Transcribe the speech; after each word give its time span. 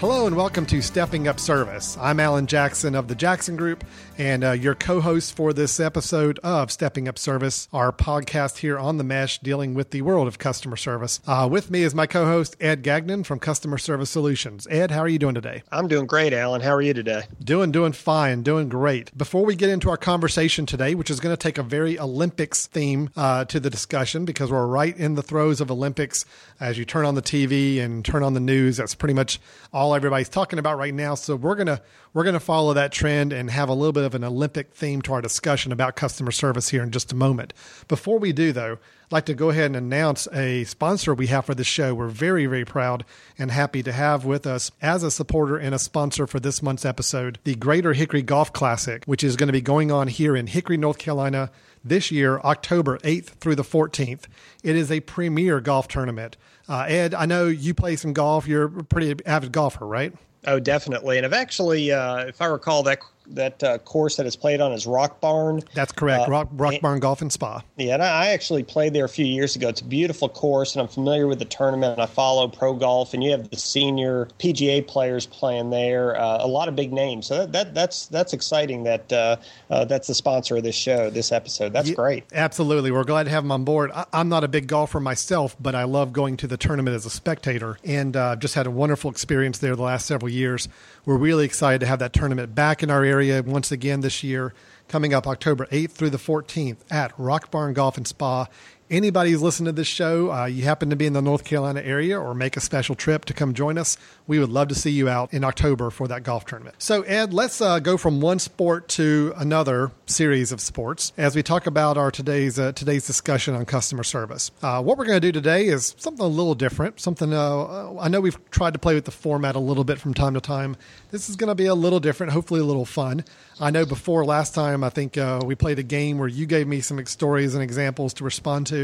Hello 0.00 0.28
and 0.28 0.36
welcome 0.36 0.64
to 0.66 0.80
Stepping 0.80 1.26
Up 1.26 1.40
Service. 1.40 1.98
I'm 2.00 2.20
Alan 2.20 2.46
Jackson 2.46 2.94
of 2.94 3.08
the 3.08 3.16
Jackson 3.16 3.56
Group 3.56 3.82
and 4.16 4.44
uh, 4.44 4.52
your 4.52 4.76
co 4.76 5.00
host 5.00 5.34
for 5.34 5.52
this 5.52 5.80
episode 5.80 6.38
of 6.44 6.70
Stepping 6.70 7.08
Up 7.08 7.18
Service, 7.18 7.66
our 7.72 7.90
podcast 7.90 8.58
here 8.58 8.78
on 8.78 8.96
the 8.98 9.02
mesh 9.02 9.40
dealing 9.40 9.74
with 9.74 9.90
the 9.90 10.02
world 10.02 10.28
of 10.28 10.38
customer 10.38 10.76
service. 10.76 11.18
Uh, 11.26 11.48
with 11.50 11.72
me 11.72 11.82
is 11.82 11.96
my 11.96 12.06
co 12.06 12.26
host, 12.26 12.54
Ed 12.60 12.84
Gagnon 12.84 13.24
from 13.24 13.40
Customer 13.40 13.76
Service 13.76 14.08
Solutions. 14.08 14.68
Ed, 14.70 14.92
how 14.92 15.00
are 15.00 15.08
you 15.08 15.18
doing 15.18 15.34
today? 15.34 15.64
I'm 15.72 15.88
doing 15.88 16.06
great, 16.06 16.32
Alan. 16.32 16.60
How 16.60 16.74
are 16.74 16.82
you 16.82 16.94
today? 16.94 17.24
Doing, 17.42 17.72
doing 17.72 17.90
fine, 17.90 18.44
doing 18.44 18.68
great. 18.68 19.16
Before 19.18 19.44
we 19.44 19.56
get 19.56 19.68
into 19.68 19.90
our 19.90 19.96
conversation 19.96 20.64
today, 20.64 20.94
which 20.94 21.10
is 21.10 21.18
going 21.18 21.32
to 21.32 21.36
take 21.36 21.58
a 21.58 21.64
very 21.64 21.98
Olympics 21.98 22.68
theme 22.68 23.10
uh, 23.16 23.46
to 23.46 23.58
the 23.58 23.68
discussion 23.68 24.24
because 24.24 24.52
we're 24.52 24.64
right 24.64 24.96
in 24.96 25.16
the 25.16 25.22
throes 25.24 25.60
of 25.60 25.72
Olympics. 25.72 26.24
As 26.60 26.78
you 26.78 26.84
turn 26.84 27.04
on 27.04 27.16
the 27.16 27.22
TV 27.22 27.80
and 27.80 28.04
turn 28.04 28.22
on 28.22 28.34
the 28.34 28.40
news, 28.40 28.76
that's 28.76 28.94
pretty 28.94 29.14
much 29.14 29.40
all 29.72 29.87
all 29.88 29.94
everybody's 29.94 30.28
talking 30.28 30.58
about 30.58 30.76
right 30.76 30.92
now. 30.92 31.14
So 31.14 31.34
we're 31.34 31.54
gonna 31.54 31.80
we're 32.12 32.24
gonna 32.24 32.40
follow 32.40 32.74
that 32.74 32.92
trend 32.92 33.32
and 33.32 33.50
have 33.50 33.70
a 33.70 33.74
little 33.74 33.92
bit 33.92 34.04
of 34.04 34.14
an 34.14 34.22
Olympic 34.22 34.74
theme 34.74 35.00
to 35.02 35.14
our 35.14 35.22
discussion 35.22 35.72
about 35.72 35.96
customer 35.96 36.30
service 36.30 36.68
here 36.68 36.82
in 36.82 36.90
just 36.90 37.10
a 37.10 37.16
moment. 37.16 37.54
Before 37.88 38.18
we 38.18 38.32
do, 38.32 38.52
though, 38.52 38.72
I'd 39.06 39.12
like 39.12 39.26
to 39.26 39.34
go 39.34 39.48
ahead 39.48 39.66
and 39.66 39.76
announce 39.76 40.28
a 40.32 40.64
sponsor 40.64 41.14
we 41.14 41.28
have 41.28 41.46
for 41.46 41.54
the 41.54 41.64
show. 41.64 41.94
We're 41.94 42.08
very 42.08 42.44
very 42.44 42.66
proud 42.66 43.06
and 43.38 43.50
happy 43.50 43.82
to 43.82 43.92
have 43.92 44.26
with 44.26 44.46
us 44.46 44.70
as 44.82 45.02
a 45.02 45.10
supporter 45.10 45.56
and 45.56 45.74
a 45.74 45.78
sponsor 45.78 46.26
for 46.26 46.38
this 46.38 46.62
month's 46.62 46.84
episode, 46.84 47.38
the 47.44 47.54
Greater 47.54 47.94
Hickory 47.94 48.22
Golf 48.22 48.52
Classic, 48.52 49.04
which 49.06 49.24
is 49.24 49.36
going 49.36 49.48
to 49.48 49.52
be 49.52 49.62
going 49.62 49.90
on 49.90 50.08
here 50.08 50.36
in 50.36 50.48
Hickory, 50.48 50.76
North 50.76 50.98
Carolina 50.98 51.50
this 51.84 52.10
year, 52.10 52.38
October 52.40 52.98
8th 52.98 53.28
through 53.40 53.54
the 53.54 53.62
14th. 53.62 54.24
It 54.62 54.76
is 54.76 54.90
a 54.90 55.00
premier 55.00 55.60
golf 55.60 55.88
tournament. 55.88 56.36
Uh, 56.68 56.84
Ed, 56.86 57.14
I 57.14 57.26
know 57.26 57.46
you 57.46 57.72
play 57.74 57.96
some 57.96 58.12
golf. 58.12 58.46
You're 58.46 58.64
a 58.64 58.84
pretty 58.84 59.14
avid 59.24 59.52
golfer, 59.52 59.86
right? 59.86 60.12
Oh, 60.46 60.60
definitely. 60.60 61.16
And 61.16 61.26
I've 61.26 61.32
actually, 61.32 61.90
uh, 61.90 62.26
if 62.26 62.42
I 62.42 62.46
recall, 62.46 62.82
that 62.84 62.98
that 63.30 63.62
uh, 63.62 63.78
course 63.78 64.16
that 64.16 64.26
is 64.26 64.36
played 64.36 64.60
on 64.60 64.72
is 64.72 64.86
Rock 64.86 65.20
Barn. 65.20 65.62
That's 65.74 65.92
correct. 65.92 66.28
Uh, 66.28 66.30
Rock, 66.30 66.48
Rock 66.52 66.74
and, 66.74 66.82
Barn 66.82 67.00
Golf 67.00 67.22
and 67.22 67.32
Spa. 67.32 67.62
Yeah, 67.76 67.94
and 67.94 68.02
I 68.02 68.28
actually 68.28 68.62
played 68.62 68.94
there 68.94 69.04
a 69.04 69.08
few 69.08 69.24
years 69.24 69.56
ago. 69.56 69.68
It's 69.68 69.80
a 69.80 69.84
beautiful 69.84 70.28
course, 70.28 70.74
and 70.74 70.82
I'm 70.82 70.88
familiar 70.88 71.26
with 71.26 71.38
the 71.38 71.44
tournament. 71.44 71.94
And 71.94 72.02
I 72.02 72.06
follow 72.06 72.48
pro 72.48 72.74
golf, 72.74 73.14
and 73.14 73.22
you 73.22 73.30
have 73.30 73.50
the 73.50 73.56
senior 73.56 74.28
PGA 74.38 74.86
players 74.86 75.26
playing 75.26 75.70
there. 75.70 76.18
Uh, 76.18 76.38
a 76.40 76.46
lot 76.46 76.68
of 76.68 76.76
big 76.76 76.92
names. 76.92 77.26
So 77.26 77.38
that, 77.38 77.52
that 77.52 77.74
that's 77.74 78.06
that's 78.06 78.32
exciting. 78.32 78.84
That 78.84 79.12
uh, 79.12 79.36
uh, 79.70 79.84
that's 79.84 80.08
the 80.08 80.14
sponsor 80.14 80.56
of 80.56 80.62
this 80.62 80.74
show, 80.74 81.10
this 81.10 81.32
episode. 81.32 81.72
That's 81.72 81.90
yeah, 81.90 81.94
great. 81.94 82.24
Absolutely, 82.32 82.90
we're 82.90 83.04
glad 83.04 83.24
to 83.24 83.30
have 83.30 83.44
him 83.44 83.52
on 83.52 83.64
board. 83.64 83.90
I, 83.92 84.06
am 84.12 84.28
not 84.28 84.44
a 84.44 84.48
big 84.48 84.66
golfer 84.66 85.00
myself, 85.00 85.56
but 85.60 85.74
I 85.74 85.84
love 85.84 86.12
going 86.12 86.36
to 86.38 86.46
the 86.46 86.56
tournament 86.56 86.94
as 86.94 87.06
a 87.06 87.10
spectator, 87.10 87.78
and 87.84 88.16
uh, 88.16 88.36
just 88.36 88.54
had 88.54 88.66
a 88.66 88.70
wonderful 88.70 89.10
experience 89.10 89.58
there 89.58 89.76
the 89.76 89.82
last 89.82 90.06
several 90.06 90.30
years. 90.30 90.68
We're 91.08 91.16
really 91.16 91.46
excited 91.46 91.80
to 91.80 91.86
have 91.86 92.00
that 92.00 92.12
tournament 92.12 92.54
back 92.54 92.82
in 92.82 92.90
our 92.90 93.02
area 93.02 93.42
once 93.42 93.72
again 93.72 94.02
this 94.02 94.22
year, 94.22 94.52
coming 94.88 95.14
up 95.14 95.26
October 95.26 95.64
8th 95.72 95.92
through 95.92 96.10
the 96.10 96.18
14th 96.18 96.80
at 96.90 97.18
Rock 97.18 97.50
Barn 97.50 97.72
Golf 97.72 97.96
and 97.96 98.06
Spa 98.06 98.46
anybody 98.90 99.30
who's 99.30 99.42
listening 99.42 99.66
to 99.66 99.72
this 99.72 99.86
show, 99.86 100.32
uh, 100.32 100.46
you 100.46 100.64
happen 100.64 100.90
to 100.90 100.96
be 100.96 101.06
in 101.06 101.12
the 101.12 101.22
North 101.22 101.44
Carolina 101.44 101.80
area 101.80 102.18
or 102.18 102.34
make 102.34 102.56
a 102.56 102.60
special 102.60 102.94
trip 102.94 103.24
to 103.26 103.34
come 103.34 103.54
join 103.54 103.78
us, 103.78 103.96
we 104.26 104.38
would 104.38 104.50
love 104.50 104.68
to 104.68 104.74
see 104.74 104.90
you 104.90 105.08
out 105.08 105.32
in 105.32 105.44
October 105.44 105.90
for 105.90 106.08
that 106.08 106.22
golf 106.22 106.44
tournament. 106.44 106.76
So, 106.78 107.02
Ed, 107.02 107.32
let's 107.32 107.60
uh, 107.60 107.78
go 107.78 107.96
from 107.96 108.20
one 108.20 108.38
sport 108.38 108.88
to 108.90 109.32
another 109.36 109.92
series 110.06 110.52
of 110.52 110.60
sports 110.60 111.12
as 111.16 111.36
we 111.36 111.42
talk 111.42 111.66
about 111.66 111.96
our 111.96 112.10
today's 112.10 112.58
uh, 112.58 112.72
today's 112.72 113.06
discussion 113.06 113.54
on 113.54 113.64
customer 113.64 114.04
service. 114.04 114.50
Uh, 114.62 114.82
what 114.82 114.98
we're 114.98 115.04
going 115.04 115.20
to 115.20 115.26
do 115.26 115.32
today 115.32 115.66
is 115.66 115.94
something 115.98 116.24
a 116.24 116.28
little 116.28 116.54
different. 116.54 117.00
Something 117.00 117.32
uh, 117.32 117.94
I 117.98 118.08
know 118.08 118.20
we've 118.20 118.38
tried 118.50 118.72
to 118.72 118.78
play 118.78 118.94
with 118.94 119.04
the 119.04 119.10
format 119.10 119.56
a 119.56 119.60
little 119.60 119.84
bit 119.84 119.98
from 119.98 120.14
time 120.14 120.34
to 120.34 120.40
time. 120.40 120.76
This 121.10 121.28
is 121.28 121.36
going 121.36 121.48
to 121.48 121.54
be 121.54 121.66
a 121.66 121.74
little 121.74 122.00
different, 122.00 122.32
hopefully 122.32 122.60
a 122.60 122.64
little 122.64 122.84
fun. 122.84 123.24
I 123.60 123.70
know 123.70 123.84
before 123.84 124.24
last 124.24 124.54
time, 124.54 124.84
I 124.84 124.90
think 124.90 125.18
uh, 125.18 125.40
we 125.44 125.54
played 125.54 125.78
a 125.78 125.82
game 125.82 126.18
where 126.18 126.28
you 126.28 126.46
gave 126.46 126.68
me 126.68 126.80
some 126.80 127.04
stories 127.06 127.54
and 127.54 127.62
examples 127.62 128.14
to 128.14 128.24
respond 128.24 128.66
to. 128.68 128.77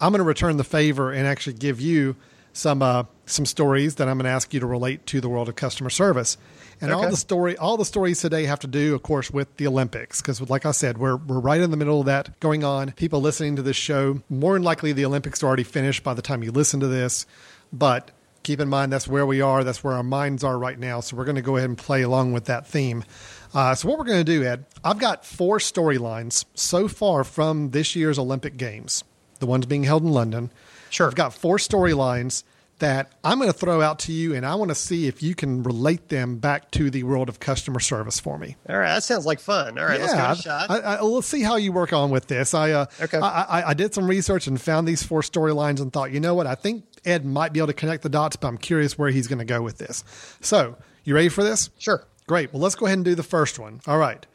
I'm 0.00 0.10
going 0.10 0.18
to 0.18 0.24
return 0.24 0.56
the 0.56 0.64
favor 0.64 1.12
and 1.12 1.26
actually 1.26 1.54
give 1.54 1.80
you 1.80 2.16
some 2.52 2.82
uh, 2.82 3.04
some 3.26 3.46
stories 3.46 3.96
that 3.96 4.08
I'm 4.08 4.16
going 4.16 4.24
to 4.24 4.30
ask 4.30 4.54
you 4.54 4.60
to 4.60 4.66
relate 4.66 5.06
to 5.06 5.20
the 5.20 5.28
world 5.28 5.48
of 5.48 5.56
customer 5.56 5.90
service. 5.90 6.36
And 6.80 6.90
okay. 6.90 7.04
all 7.04 7.10
the 7.10 7.16
story, 7.16 7.56
all 7.56 7.76
the 7.76 7.84
stories 7.84 8.20
today 8.20 8.44
have 8.44 8.60
to 8.60 8.66
do, 8.66 8.94
of 8.94 9.02
course, 9.02 9.30
with 9.30 9.56
the 9.56 9.66
Olympics, 9.66 10.20
because 10.20 10.40
like 10.48 10.66
I 10.66 10.72
said, 10.72 10.98
we're 10.98 11.16
we're 11.16 11.40
right 11.40 11.60
in 11.60 11.70
the 11.70 11.76
middle 11.76 12.00
of 12.00 12.06
that 12.06 12.38
going 12.40 12.64
on. 12.64 12.92
People 12.92 13.20
listening 13.20 13.56
to 13.56 13.62
this 13.62 13.76
show, 13.76 14.22
more 14.28 14.54
than 14.54 14.62
likely, 14.62 14.92
the 14.92 15.04
Olympics 15.04 15.42
are 15.42 15.46
already 15.46 15.64
finished 15.64 16.02
by 16.02 16.14
the 16.14 16.22
time 16.22 16.42
you 16.42 16.52
listen 16.52 16.80
to 16.80 16.88
this. 16.88 17.26
But 17.72 18.10
keep 18.44 18.60
in 18.60 18.68
mind 18.68 18.92
that's 18.92 19.08
where 19.08 19.26
we 19.26 19.40
are, 19.40 19.64
that's 19.64 19.82
where 19.82 19.94
our 19.94 20.02
minds 20.02 20.44
are 20.44 20.58
right 20.58 20.78
now. 20.78 21.00
So 21.00 21.16
we're 21.16 21.24
going 21.24 21.36
to 21.36 21.42
go 21.42 21.56
ahead 21.56 21.68
and 21.68 21.78
play 21.78 22.02
along 22.02 22.32
with 22.32 22.44
that 22.44 22.66
theme. 22.66 23.04
Uh, 23.52 23.74
so 23.74 23.88
what 23.88 23.98
we're 23.98 24.04
going 24.04 24.24
to 24.24 24.24
do, 24.24 24.44
Ed, 24.44 24.64
I've 24.84 24.98
got 24.98 25.24
four 25.24 25.58
storylines 25.58 26.44
so 26.54 26.86
far 26.86 27.24
from 27.24 27.70
this 27.70 27.96
year's 27.96 28.18
Olympic 28.18 28.56
Games, 28.56 29.02
the 29.38 29.46
ones 29.46 29.66
being 29.66 29.84
held 29.84 30.02
in 30.02 30.10
London. 30.10 30.50
Sure. 30.90 31.06
I've 31.06 31.14
got 31.14 31.34
four 31.34 31.56
storylines 31.56 32.44
that 32.78 33.12
I'm 33.22 33.38
going 33.38 33.50
to 33.50 33.56
throw 33.56 33.80
out 33.80 34.00
to 34.00 34.12
you, 34.12 34.34
and 34.34 34.44
I 34.44 34.56
want 34.56 34.70
to 34.70 34.74
see 34.74 35.06
if 35.06 35.22
you 35.22 35.34
can 35.34 35.62
relate 35.62 36.08
them 36.08 36.38
back 36.38 36.70
to 36.72 36.90
the 36.90 37.02
world 37.04 37.28
of 37.28 37.38
customer 37.38 37.80
service 37.80 38.18
for 38.18 38.36
me. 38.38 38.56
All 38.68 38.76
right, 38.76 38.94
that 38.94 39.04
sounds 39.04 39.24
like 39.24 39.40
fun. 39.40 39.78
All 39.78 39.84
right, 39.84 40.00
yeah, 40.00 40.06
let's 40.06 40.14
give 40.14 40.24
it 40.24 40.38
a 40.38 40.66
shot. 40.66 40.70
I, 40.70 40.78
I, 40.96 41.00
let's 41.02 41.26
see 41.26 41.42
how 41.42 41.56
you 41.56 41.72
work 41.72 41.92
on 41.92 42.10
with 42.10 42.26
this. 42.26 42.52
I 42.52 42.72
uh, 42.72 42.86
okay. 43.00 43.18
I, 43.18 43.70
I, 43.70 43.74
did 43.74 43.94
some 43.94 44.06
research 44.06 44.46
and 44.46 44.60
found 44.60 44.88
these 44.88 45.02
four 45.02 45.20
storylines 45.22 45.80
and 45.80 45.92
thought, 45.92 46.10
you 46.10 46.20
know 46.20 46.34
what? 46.34 46.46
I 46.46 46.56
think 46.56 46.84
Ed 47.04 47.24
might 47.24 47.52
be 47.52 47.60
able 47.60 47.68
to 47.68 47.74
connect 47.74 48.02
the 48.02 48.08
dots, 48.08 48.36
but 48.36 48.48
I'm 48.48 48.58
curious 48.58 48.98
where 48.98 49.10
he's 49.10 49.28
going 49.28 49.38
to 49.38 49.44
go 49.44 49.62
with 49.62 49.78
this. 49.78 50.04
So, 50.40 50.76
you 51.04 51.14
ready 51.14 51.28
for 51.28 51.44
this? 51.44 51.70
Sure. 51.78 52.04
Great. 52.26 52.52
Well, 52.52 52.60
let's 52.60 52.74
go 52.74 52.86
ahead 52.86 52.98
and 52.98 53.04
do 53.04 53.14
the 53.14 53.22
first 53.22 53.58
one. 53.58 53.80
All 53.86 53.98
right. 53.98 54.26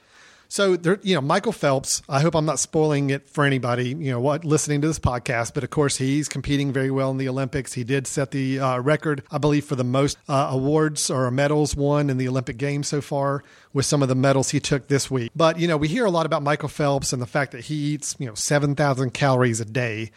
So 0.52 0.76
there, 0.76 1.00
you 1.04 1.14
know, 1.14 1.22
Michael 1.22 1.52
Phelps. 1.52 2.02
I 2.10 2.22
hope 2.22 2.34
I'm 2.34 2.46
not 2.46 2.58
spoiling 2.58 3.12
it 3.12 3.30
for 3.30 3.46
anybody. 3.46 3.90
You 3.90 4.12
know, 4.12 4.20
what 4.20 4.44
listening 4.44 4.82
to 4.82 4.88
this 4.88 4.98
podcast, 4.98 5.54
but 5.54 5.64
of 5.64 5.70
course 5.70 5.98
he's 5.98 6.28
competing 6.28 6.74
very 6.74 6.90
well 6.90 7.12
in 7.12 7.18
the 7.18 7.30
Olympics. 7.30 7.74
He 7.74 7.84
did 7.84 8.08
set 8.08 8.32
the 8.32 8.60
uh, 8.60 8.80
record, 8.80 9.22
I 9.30 9.38
believe, 9.38 9.64
for 9.64 9.76
the 9.76 9.84
most 9.84 10.18
uh, 10.28 10.50
awards 10.52 11.12
or 11.12 11.30
medals 11.30 11.76
won 11.76 12.10
in 12.10 12.18
the 12.18 12.28
Olympic 12.28 12.58
Games 12.58 12.88
so 12.88 13.00
far 13.00 13.44
with 13.74 13.86
some 13.86 14.02
of 14.02 14.10
the 14.10 14.16
medals 14.16 14.50
he 14.50 14.60
took 14.60 14.88
this 14.88 15.12
week. 15.12 15.32
But 15.36 15.60
you 15.60 15.68
know, 15.68 15.78
we 15.78 15.88
hear 15.88 16.06
a 16.06 16.12
lot 16.12 16.26
about 16.26 16.42
Michael 16.42 16.68
Phelps 16.68 17.14
and 17.14 17.22
the 17.22 17.28
fact 17.28 17.52
that 17.52 17.66
he 17.66 17.76
eats 17.76 18.16
you 18.18 18.26
know 18.26 18.34
seven 18.34 18.74
thousand 18.74 19.14
calories 19.14 19.60
a 19.60 19.66
day, 19.66 20.10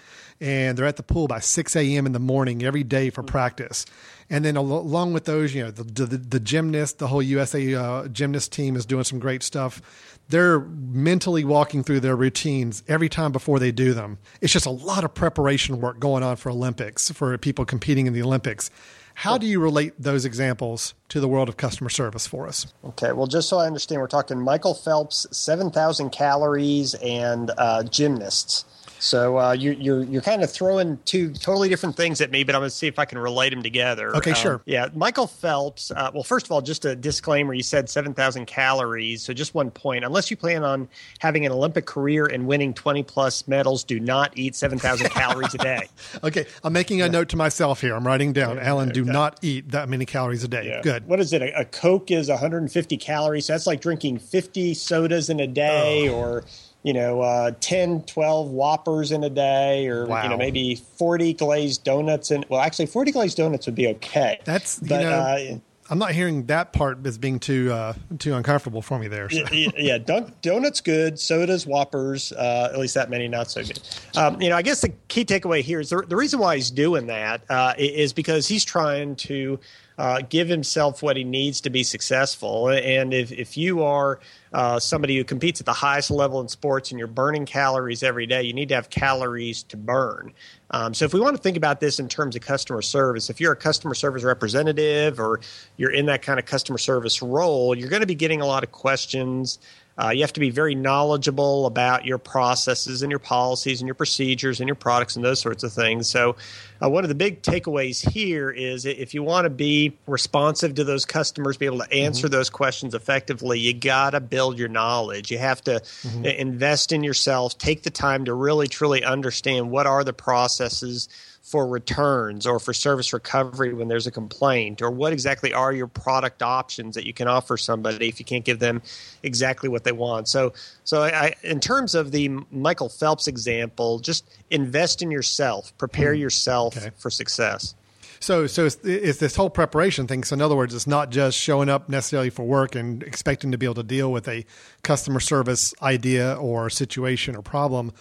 and 0.42 0.76
they're 0.76 0.86
at 0.86 0.96
the 0.96 1.02
pool 1.02 1.28
by 1.28 1.38
six 1.38 1.74
a.m. 1.76 2.04
in 2.04 2.12
the 2.12 2.18
morning 2.18 2.62
every 2.62 2.84
day 2.84 3.08
for 3.08 3.22
practice. 3.22 3.86
And 4.28 4.44
then 4.44 4.56
along 4.56 5.12
with 5.12 5.24
those, 5.24 5.54
you 5.54 5.62
know, 5.62 5.70
the 5.70 5.84
the, 5.84 6.16
the 6.18 6.40
gymnast, 6.40 6.98
the 6.98 7.06
whole 7.06 7.22
USA 7.22 7.74
uh, 7.74 8.08
gymnast 8.08 8.52
team 8.52 8.76
is 8.76 8.84
doing 8.84 9.04
some 9.04 9.18
great 9.18 9.42
stuff 9.42 9.80
they're 10.28 10.60
mentally 10.60 11.44
walking 11.44 11.84
through 11.84 12.00
their 12.00 12.16
routines 12.16 12.82
every 12.88 13.08
time 13.08 13.32
before 13.32 13.58
they 13.58 13.70
do 13.70 13.92
them. 13.92 14.18
It's 14.40 14.52
just 14.52 14.64
a 14.64 14.70
lot 14.70 15.04
of 15.04 15.14
preparation 15.14 15.80
work 15.80 16.00
going 16.00 16.22
on 16.22 16.36
for 16.36 16.50
Olympics, 16.50 17.10
for 17.10 17.36
people 17.38 17.64
competing 17.64 18.06
in 18.06 18.14
the 18.14 18.22
Olympics. 18.22 18.70
How 19.14 19.36
do 19.36 19.46
you 19.46 19.60
relate 19.60 19.92
those 19.98 20.24
examples 20.24 20.94
to 21.10 21.20
the 21.20 21.28
world 21.28 21.50
of 21.50 21.58
customer 21.58 21.90
service 21.90 22.26
for 22.26 22.48
us? 22.48 22.72
Okay, 22.82 23.12
well, 23.12 23.26
just 23.26 23.48
so 23.50 23.58
I 23.58 23.66
understand, 23.66 24.00
we're 24.00 24.06
talking 24.06 24.40
Michael 24.40 24.72
Phelps, 24.72 25.26
7,000 25.30 26.10
calories, 26.10 26.94
and 26.94 27.50
uh, 27.58 27.82
gymnasts. 27.82 28.64
So 29.02 29.36
uh, 29.36 29.52
you, 29.52 29.72
you're 29.72 30.04
you're 30.04 30.22
kind 30.22 30.44
of 30.44 30.50
throwing 30.50 30.96
two 31.04 31.32
totally 31.32 31.68
different 31.68 31.96
things 31.96 32.20
at 32.20 32.30
me, 32.30 32.44
but 32.44 32.54
I'm 32.54 32.60
going 32.60 32.70
to 32.70 32.74
see 32.74 32.86
if 32.86 33.00
I 33.00 33.04
can 33.04 33.18
relate 33.18 33.50
them 33.50 33.60
together. 33.60 34.14
Okay, 34.16 34.30
um, 34.30 34.36
sure. 34.36 34.62
Yeah, 34.64 34.90
Michael 34.94 35.26
Phelps. 35.26 35.90
Uh, 35.90 36.12
well, 36.14 36.22
first 36.22 36.46
of 36.46 36.52
all, 36.52 36.62
just 36.62 36.84
a 36.84 36.94
disclaimer: 36.94 37.52
you 37.52 37.64
said 37.64 37.90
seven 37.90 38.14
thousand 38.14 38.46
calories, 38.46 39.20
so 39.20 39.34
just 39.34 39.54
one 39.54 39.72
point. 39.72 40.04
Unless 40.04 40.30
you 40.30 40.36
plan 40.36 40.62
on 40.62 40.88
having 41.18 41.44
an 41.44 41.50
Olympic 41.50 41.84
career 41.84 42.26
and 42.26 42.46
winning 42.46 42.72
twenty 42.72 43.02
plus 43.02 43.48
medals, 43.48 43.82
do 43.82 43.98
not 43.98 44.38
eat 44.38 44.54
seven 44.54 44.78
thousand 44.78 45.10
calories 45.10 45.52
a 45.54 45.58
day. 45.58 45.88
Okay, 46.24 46.46
I'm 46.62 46.72
making 46.72 47.02
a 47.02 47.08
note 47.08 47.30
to 47.30 47.36
myself 47.36 47.80
here. 47.80 47.94
I'm 47.94 48.06
writing 48.06 48.32
down, 48.32 48.56
yeah, 48.56 48.68
Alan, 48.68 48.90
do 48.90 49.04
not 49.04 49.38
eat 49.42 49.70
that 49.70 49.88
many 49.88 50.04
calories 50.04 50.44
a 50.44 50.48
day. 50.48 50.66
Yeah. 50.66 50.80
Good. 50.82 51.06
What 51.06 51.20
is 51.20 51.32
it? 51.32 51.42
A, 51.42 51.60
a, 51.60 51.64
Coke 51.64 52.10
is 52.10 52.28
150 52.28 52.96
calories. 52.98 53.46
So 53.46 53.54
that's 53.54 53.66
like 53.66 53.80
drinking 53.80 54.18
50 54.18 54.74
sodas 54.74 55.30
in 55.30 55.40
a 55.40 55.46
day, 55.46 56.08
oh. 56.08 56.14
or 56.14 56.44
you 56.82 56.92
know, 56.92 57.20
uh, 57.20 57.52
10, 57.60 58.02
12 58.02 58.48
Whoppers 58.48 59.12
in 59.12 59.22
a 59.24 59.30
day, 59.30 59.86
or 59.86 60.06
wow. 60.06 60.22
you 60.22 60.28
know, 60.28 60.36
maybe 60.36 60.74
forty 60.74 61.32
glazed 61.32 61.84
donuts. 61.84 62.30
And 62.30 62.44
well, 62.48 62.60
actually, 62.60 62.86
forty 62.86 63.12
glazed 63.12 63.36
donuts 63.36 63.66
would 63.66 63.74
be 63.74 63.88
okay. 63.88 64.40
That's 64.44 64.80
but, 64.80 65.02
you 65.02 65.08
know, 65.08 65.10
uh, 65.10 65.58
I'm 65.92 65.98
not 65.98 66.12
hearing 66.12 66.46
that 66.46 66.72
part 66.72 67.06
as 67.06 67.18
being 67.18 67.38
too 67.38 67.70
uh, 67.70 67.92
too 68.18 68.34
uncomfortable 68.34 68.80
for 68.82 68.98
me 68.98 69.08
there. 69.08 69.28
So. 69.28 69.44
Yeah, 69.52 69.70
yeah 69.76 69.98
don- 69.98 70.32
donuts 70.40 70.80
good, 70.80 71.18
sodas, 71.18 71.66
Whoppers, 71.66 72.32
uh, 72.32 72.70
at 72.72 72.78
least 72.78 72.94
that 72.94 73.10
many 73.10 73.28
not 73.28 73.50
so 73.50 73.62
good. 73.62 73.78
Um, 74.16 74.40
you 74.40 74.48
know, 74.48 74.56
I 74.56 74.62
guess 74.62 74.80
the 74.80 74.90
key 75.08 75.24
takeaway 75.24 75.60
here 75.60 75.80
is 75.80 75.90
the, 75.90 76.02
the 76.02 76.16
reason 76.16 76.40
why 76.40 76.56
he's 76.56 76.70
doing 76.70 77.08
that 77.08 77.42
uh, 77.50 77.74
is 77.76 78.12
because 78.12 78.48
he's 78.48 78.64
trying 78.64 79.16
to 79.16 79.60
uh, 79.98 80.22
give 80.28 80.48
himself 80.48 81.02
what 81.02 81.16
he 81.16 81.24
needs 81.24 81.60
to 81.60 81.70
be 81.70 81.82
successful. 81.82 82.68
And 82.68 83.12
if, 83.12 83.30
if 83.30 83.56
you 83.56 83.82
are 83.82 84.18
uh, 84.52 84.78
somebody 84.78 85.16
who 85.16 85.24
competes 85.24 85.60
at 85.60 85.66
the 85.66 85.72
highest 85.72 86.10
level 86.10 86.40
in 86.40 86.48
sports 86.48 86.90
and 86.90 86.98
you're 86.98 87.08
burning 87.08 87.46
calories 87.46 88.02
every 88.02 88.26
day, 88.26 88.42
you 88.42 88.52
need 88.52 88.68
to 88.68 88.74
have 88.74 88.90
calories 88.90 89.62
to 89.64 89.76
burn. 89.76 90.32
Um, 90.70 90.94
so 90.94 91.04
if 91.04 91.12
we 91.12 91.20
want 91.20 91.36
to 91.36 91.42
think 91.42 91.56
about 91.56 91.80
this 91.80 91.98
in 91.98 92.08
terms 92.08 92.34
of 92.36 92.42
customer 92.42 92.82
service, 92.82 93.28
if 93.30 93.40
you're 93.40 93.52
a 93.52 93.56
customer 93.56 93.94
service 93.94 94.22
representative 94.22 95.20
or 95.20 95.40
you're 95.76 95.90
in 95.90 96.06
that 96.06 96.22
kind 96.22 96.38
of 96.38 96.46
customer 96.46 96.78
service 96.78 97.20
role, 97.22 97.76
you're 97.76 97.90
going 97.90 98.00
to 98.00 98.06
be 98.06 98.14
getting 98.14 98.40
a 98.40 98.46
lot 98.46 98.62
of 98.64 98.72
questions 98.72 99.58
uh, 99.98 100.10
you 100.10 100.22
have 100.22 100.32
to 100.32 100.40
be 100.40 100.50
very 100.50 100.74
knowledgeable 100.74 101.66
about 101.66 102.06
your 102.06 102.18
processes 102.18 103.02
and 103.02 103.10
your 103.10 103.18
policies 103.18 103.80
and 103.80 103.88
your 103.88 103.94
procedures 103.94 104.60
and 104.60 104.68
your 104.68 104.74
products 104.74 105.16
and 105.16 105.24
those 105.24 105.40
sorts 105.40 105.62
of 105.62 105.72
things. 105.72 106.08
So, 106.08 106.36
uh, 106.82 106.88
one 106.88 107.04
of 107.04 107.08
the 107.08 107.14
big 107.14 107.42
takeaways 107.42 108.08
here 108.10 108.50
is 108.50 108.86
if 108.86 109.14
you 109.14 109.22
want 109.22 109.44
to 109.44 109.50
be 109.50 109.96
responsive 110.06 110.74
to 110.74 110.84
those 110.84 111.04
customers, 111.04 111.56
be 111.56 111.66
able 111.66 111.78
to 111.78 111.92
answer 111.92 112.26
mm-hmm. 112.26 112.32
those 112.32 112.50
questions 112.50 112.94
effectively, 112.94 113.60
you 113.60 113.72
got 113.72 114.10
to 114.10 114.20
build 114.20 114.58
your 114.58 114.68
knowledge. 114.68 115.30
You 115.30 115.38
have 115.38 115.60
to 115.62 115.80
mm-hmm. 115.80 116.24
invest 116.24 116.90
in 116.90 117.04
yourself, 117.04 117.56
take 117.56 117.82
the 117.82 117.90
time 117.90 118.24
to 118.24 118.34
really, 118.34 118.66
truly 118.66 119.04
understand 119.04 119.70
what 119.70 119.86
are 119.86 120.02
the 120.02 120.12
processes 120.12 121.08
for 121.42 121.66
returns 121.66 122.46
or 122.46 122.60
for 122.60 122.72
service 122.72 123.12
recovery 123.12 123.74
when 123.74 123.88
there's 123.88 124.06
a 124.06 124.10
complaint 124.10 124.80
or 124.80 124.90
what 124.90 125.12
exactly 125.12 125.52
are 125.52 125.72
your 125.72 125.88
product 125.88 126.40
options 126.40 126.94
that 126.94 127.04
you 127.04 127.12
can 127.12 127.26
offer 127.26 127.56
somebody 127.56 128.08
if 128.08 128.20
you 128.20 128.24
can't 128.24 128.44
give 128.44 128.60
them 128.60 128.80
exactly 129.24 129.68
what 129.68 129.82
they 129.82 129.92
want 129.92 130.28
so 130.28 130.52
so 130.84 131.02
I, 131.02 131.34
in 131.42 131.58
terms 131.58 131.96
of 131.96 132.12
the 132.12 132.28
michael 132.52 132.88
phelps 132.88 133.26
example 133.26 133.98
just 133.98 134.24
invest 134.50 135.02
in 135.02 135.10
yourself 135.10 135.76
prepare 135.78 136.14
hmm. 136.14 136.20
yourself 136.20 136.76
okay. 136.76 136.90
for 136.96 137.10
success 137.10 137.74
so, 138.22 138.46
so 138.46 138.66
it's, 138.66 138.76
it's, 138.84 139.18
this 139.18 139.34
whole 139.34 139.50
preparation 139.50 140.06
thing. 140.06 140.22
So, 140.22 140.34
in 140.34 140.42
other 140.42 140.54
words, 140.54 140.76
it's 140.76 140.86
not 140.86 141.10
just 141.10 141.36
showing 141.36 141.68
up 141.68 141.88
necessarily 141.88 142.30
for 142.30 142.44
work 142.44 142.76
and 142.76 143.02
expecting 143.02 143.50
to 143.50 143.58
be 143.58 143.66
able 143.66 143.74
to 143.74 143.82
deal 143.82 144.12
with 144.12 144.28
a 144.28 144.44
customer 144.84 145.18
service 145.18 145.74
idea 145.82 146.34
or 146.34 146.70
situation 146.70 147.34
or 147.34 147.42
problem, 147.42 147.92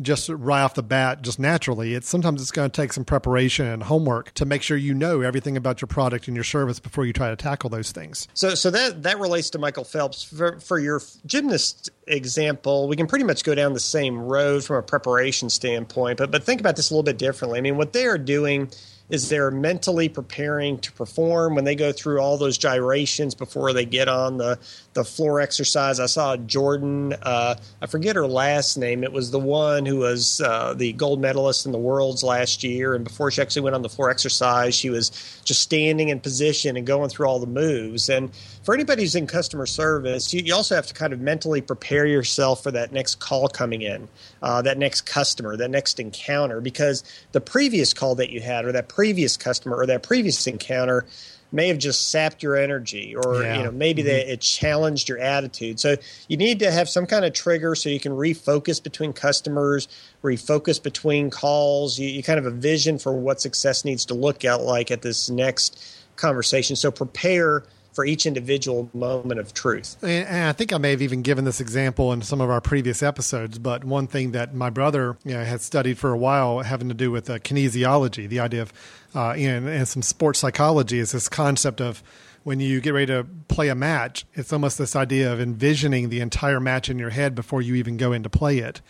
just 0.00 0.28
right 0.28 0.62
off 0.62 0.74
the 0.74 0.82
bat, 0.82 1.22
just 1.22 1.38
naturally. 1.38 1.94
It's 1.94 2.08
sometimes 2.08 2.40
it's 2.40 2.50
going 2.50 2.70
to 2.70 2.74
take 2.74 2.92
some 2.92 3.04
preparation 3.04 3.66
and 3.66 3.82
homework 3.82 4.32
to 4.34 4.44
make 4.44 4.62
sure 4.62 4.76
you 4.76 4.94
know 4.94 5.20
everything 5.20 5.56
about 5.56 5.80
your 5.80 5.86
product 5.86 6.28
and 6.28 6.34
your 6.34 6.44
service 6.44 6.80
before 6.80 7.04
you 7.04 7.12
try 7.12 7.30
to 7.30 7.36
tackle 7.36 7.70
those 7.70 7.92
things. 7.92 8.28
So, 8.34 8.54
so 8.54 8.70
that 8.70 9.02
that 9.02 9.18
relates 9.18 9.50
to 9.50 9.58
Michael 9.58 9.84
Phelps. 9.84 10.22
For, 10.22 10.58
for 10.60 10.78
your 10.78 11.02
gymnast 11.26 11.90
example, 12.06 12.88
we 12.88 12.96
can 12.96 13.06
pretty 13.06 13.24
much 13.24 13.44
go 13.44 13.54
down 13.54 13.72
the 13.72 13.80
same 13.80 14.18
road 14.18 14.64
from 14.64 14.76
a 14.76 14.82
preparation 14.82 15.50
standpoint, 15.50 16.18
but 16.18 16.30
but 16.30 16.44
think 16.44 16.60
about 16.60 16.76
this 16.76 16.90
a 16.90 16.94
little 16.94 17.02
bit 17.02 17.18
differently. 17.18 17.58
I 17.58 17.62
mean, 17.62 17.76
what 17.76 17.92
they 17.92 18.06
are 18.06 18.18
doing 18.18 18.70
is 19.10 19.28
they're 19.28 19.50
mentally 19.50 20.08
preparing 20.08 20.78
to 20.78 20.92
perform 20.92 21.56
when 21.56 21.64
they 21.64 21.74
go 21.74 21.92
through 21.92 22.20
all 22.20 22.38
those 22.38 22.56
gyrations 22.56 23.34
before 23.34 23.72
they 23.72 23.84
get 23.84 24.08
on 24.08 24.38
the, 24.38 24.58
the 24.94 25.04
floor 25.04 25.40
exercise. 25.40 25.98
I 25.98 26.06
saw 26.06 26.36
Jordyn, 26.36 27.18
uh, 27.20 27.56
I 27.82 27.86
forget 27.86 28.16
her 28.16 28.26
last 28.26 28.76
name. 28.76 29.02
It 29.02 29.12
was 29.12 29.30
the 29.30 29.40
one 29.40 29.84
who 29.84 29.98
was 29.98 30.40
uh, 30.40 30.74
the 30.74 30.92
gold 30.92 31.20
medalist 31.20 31.66
in 31.66 31.72
the 31.72 31.78
Worlds 31.78 32.22
last 32.22 32.62
year. 32.62 32.94
And 32.94 33.04
before 33.04 33.30
she 33.30 33.42
actually 33.42 33.62
went 33.62 33.74
on 33.74 33.82
the 33.82 33.88
floor 33.88 34.10
exercise, 34.10 34.74
she 34.74 34.90
was 34.90 35.10
just 35.44 35.60
standing 35.60 36.08
in 36.08 36.20
position 36.20 36.76
and 36.76 36.86
going 36.86 37.10
through 37.10 37.26
all 37.26 37.40
the 37.40 37.46
moves. 37.46 38.08
And 38.08 38.30
for 38.62 38.74
anybody 38.74 39.02
who's 39.02 39.16
in 39.16 39.26
customer 39.26 39.66
service, 39.66 40.32
you, 40.32 40.42
you 40.42 40.54
also 40.54 40.76
have 40.76 40.86
to 40.86 40.94
kind 40.94 41.12
of 41.12 41.20
mentally 41.20 41.60
prepare 41.60 42.06
yourself 42.06 42.62
for 42.62 42.70
that 42.70 42.92
next 42.92 43.16
call 43.16 43.48
coming 43.48 43.82
in, 43.82 44.08
uh, 44.42 44.62
that 44.62 44.78
next 44.78 45.02
customer, 45.02 45.56
that 45.56 45.70
next 45.70 45.98
encounter, 45.98 46.60
because 46.60 47.02
the 47.32 47.40
previous 47.40 47.92
call 47.92 48.14
that 48.14 48.30
you 48.30 48.40
had 48.40 48.64
or 48.64 48.72
that 48.72 48.88
previous 49.00 49.38
customer 49.38 49.78
or 49.78 49.86
that 49.86 50.02
previous 50.02 50.46
encounter 50.46 51.06
may 51.52 51.68
have 51.68 51.78
just 51.78 52.10
sapped 52.10 52.42
your 52.42 52.54
energy 52.54 53.16
or 53.16 53.42
yeah. 53.42 53.56
you 53.56 53.62
know 53.64 53.70
maybe 53.70 54.02
mm-hmm. 54.02 54.10
that 54.10 54.30
it 54.30 54.42
challenged 54.42 55.08
your 55.08 55.16
attitude 55.16 55.80
so 55.80 55.96
you 56.28 56.36
need 56.36 56.58
to 56.58 56.70
have 56.70 56.86
some 56.86 57.06
kind 57.06 57.24
of 57.24 57.32
trigger 57.32 57.74
so 57.74 57.88
you 57.88 57.98
can 57.98 58.12
refocus 58.12 58.82
between 58.82 59.10
customers 59.14 59.88
refocus 60.22 60.82
between 60.82 61.30
calls 61.30 61.98
you, 61.98 62.10
you 62.10 62.22
kind 62.22 62.38
of 62.38 62.44
a 62.44 62.50
vision 62.50 62.98
for 62.98 63.10
what 63.10 63.40
success 63.40 63.86
needs 63.86 64.04
to 64.04 64.12
look 64.12 64.44
at 64.44 64.60
like 64.60 64.90
at 64.90 65.00
this 65.00 65.30
next 65.30 65.82
conversation 66.16 66.76
so 66.76 66.90
prepare 66.90 67.62
for 67.92 68.04
each 68.04 68.26
individual 68.26 68.88
moment 68.94 69.40
of 69.40 69.52
truth. 69.52 69.96
And, 70.02 70.26
and, 70.26 70.44
I 70.44 70.52
think 70.52 70.72
I 70.72 70.78
may 70.78 70.90
have 70.90 71.02
even 71.02 71.22
given 71.22 71.44
this 71.44 71.60
example 71.60 72.12
in 72.12 72.22
some 72.22 72.40
of 72.40 72.50
our 72.50 72.60
previous 72.60 73.02
episodes, 73.02 73.58
but 73.58 73.84
one 73.84 74.06
thing 74.06 74.32
that 74.32 74.54
my 74.54 74.70
brother 74.70 75.16
you 75.24 75.34
know, 75.34 75.44
had 75.44 75.60
studied 75.60 75.98
for 75.98 76.12
a 76.12 76.18
while 76.18 76.60
having 76.60 76.88
to 76.88 76.94
do 76.94 77.10
with 77.10 77.28
uh, 77.28 77.38
kinesiology, 77.38 78.28
the 78.28 78.40
idea 78.40 78.62
of, 78.62 78.72
uh, 79.14 79.30
and, 79.30 79.68
and 79.68 79.88
some 79.88 80.02
sports 80.02 80.38
psychology 80.38 80.98
is 80.98 81.12
this 81.12 81.28
concept 81.28 81.80
of 81.80 82.02
when 82.42 82.60
you 82.60 82.80
get 82.80 82.94
ready 82.94 83.06
to 83.06 83.26
play 83.48 83.68
a 83.68 83.74
match, 83.74 84.24
it's 84.34 84.52
almost 84.52 84.78
this 84.78 84.96
idea 84.96 85.32
of 85.32 85.40
envisioning 85.40 86.08
the 86.08 86.20
entire 86.20 86.60
match 86.60 86.88
in 86.88 86.98
your 86.98 87.10
head 87.10 87.34
before 87.34 87.60
you 87.60 87.74
even 87.74 87.96
go 87.96 88.12
in 88.12 88.22
to 88.22 88.30
play 88.30 88.58
it. 88.58 88.80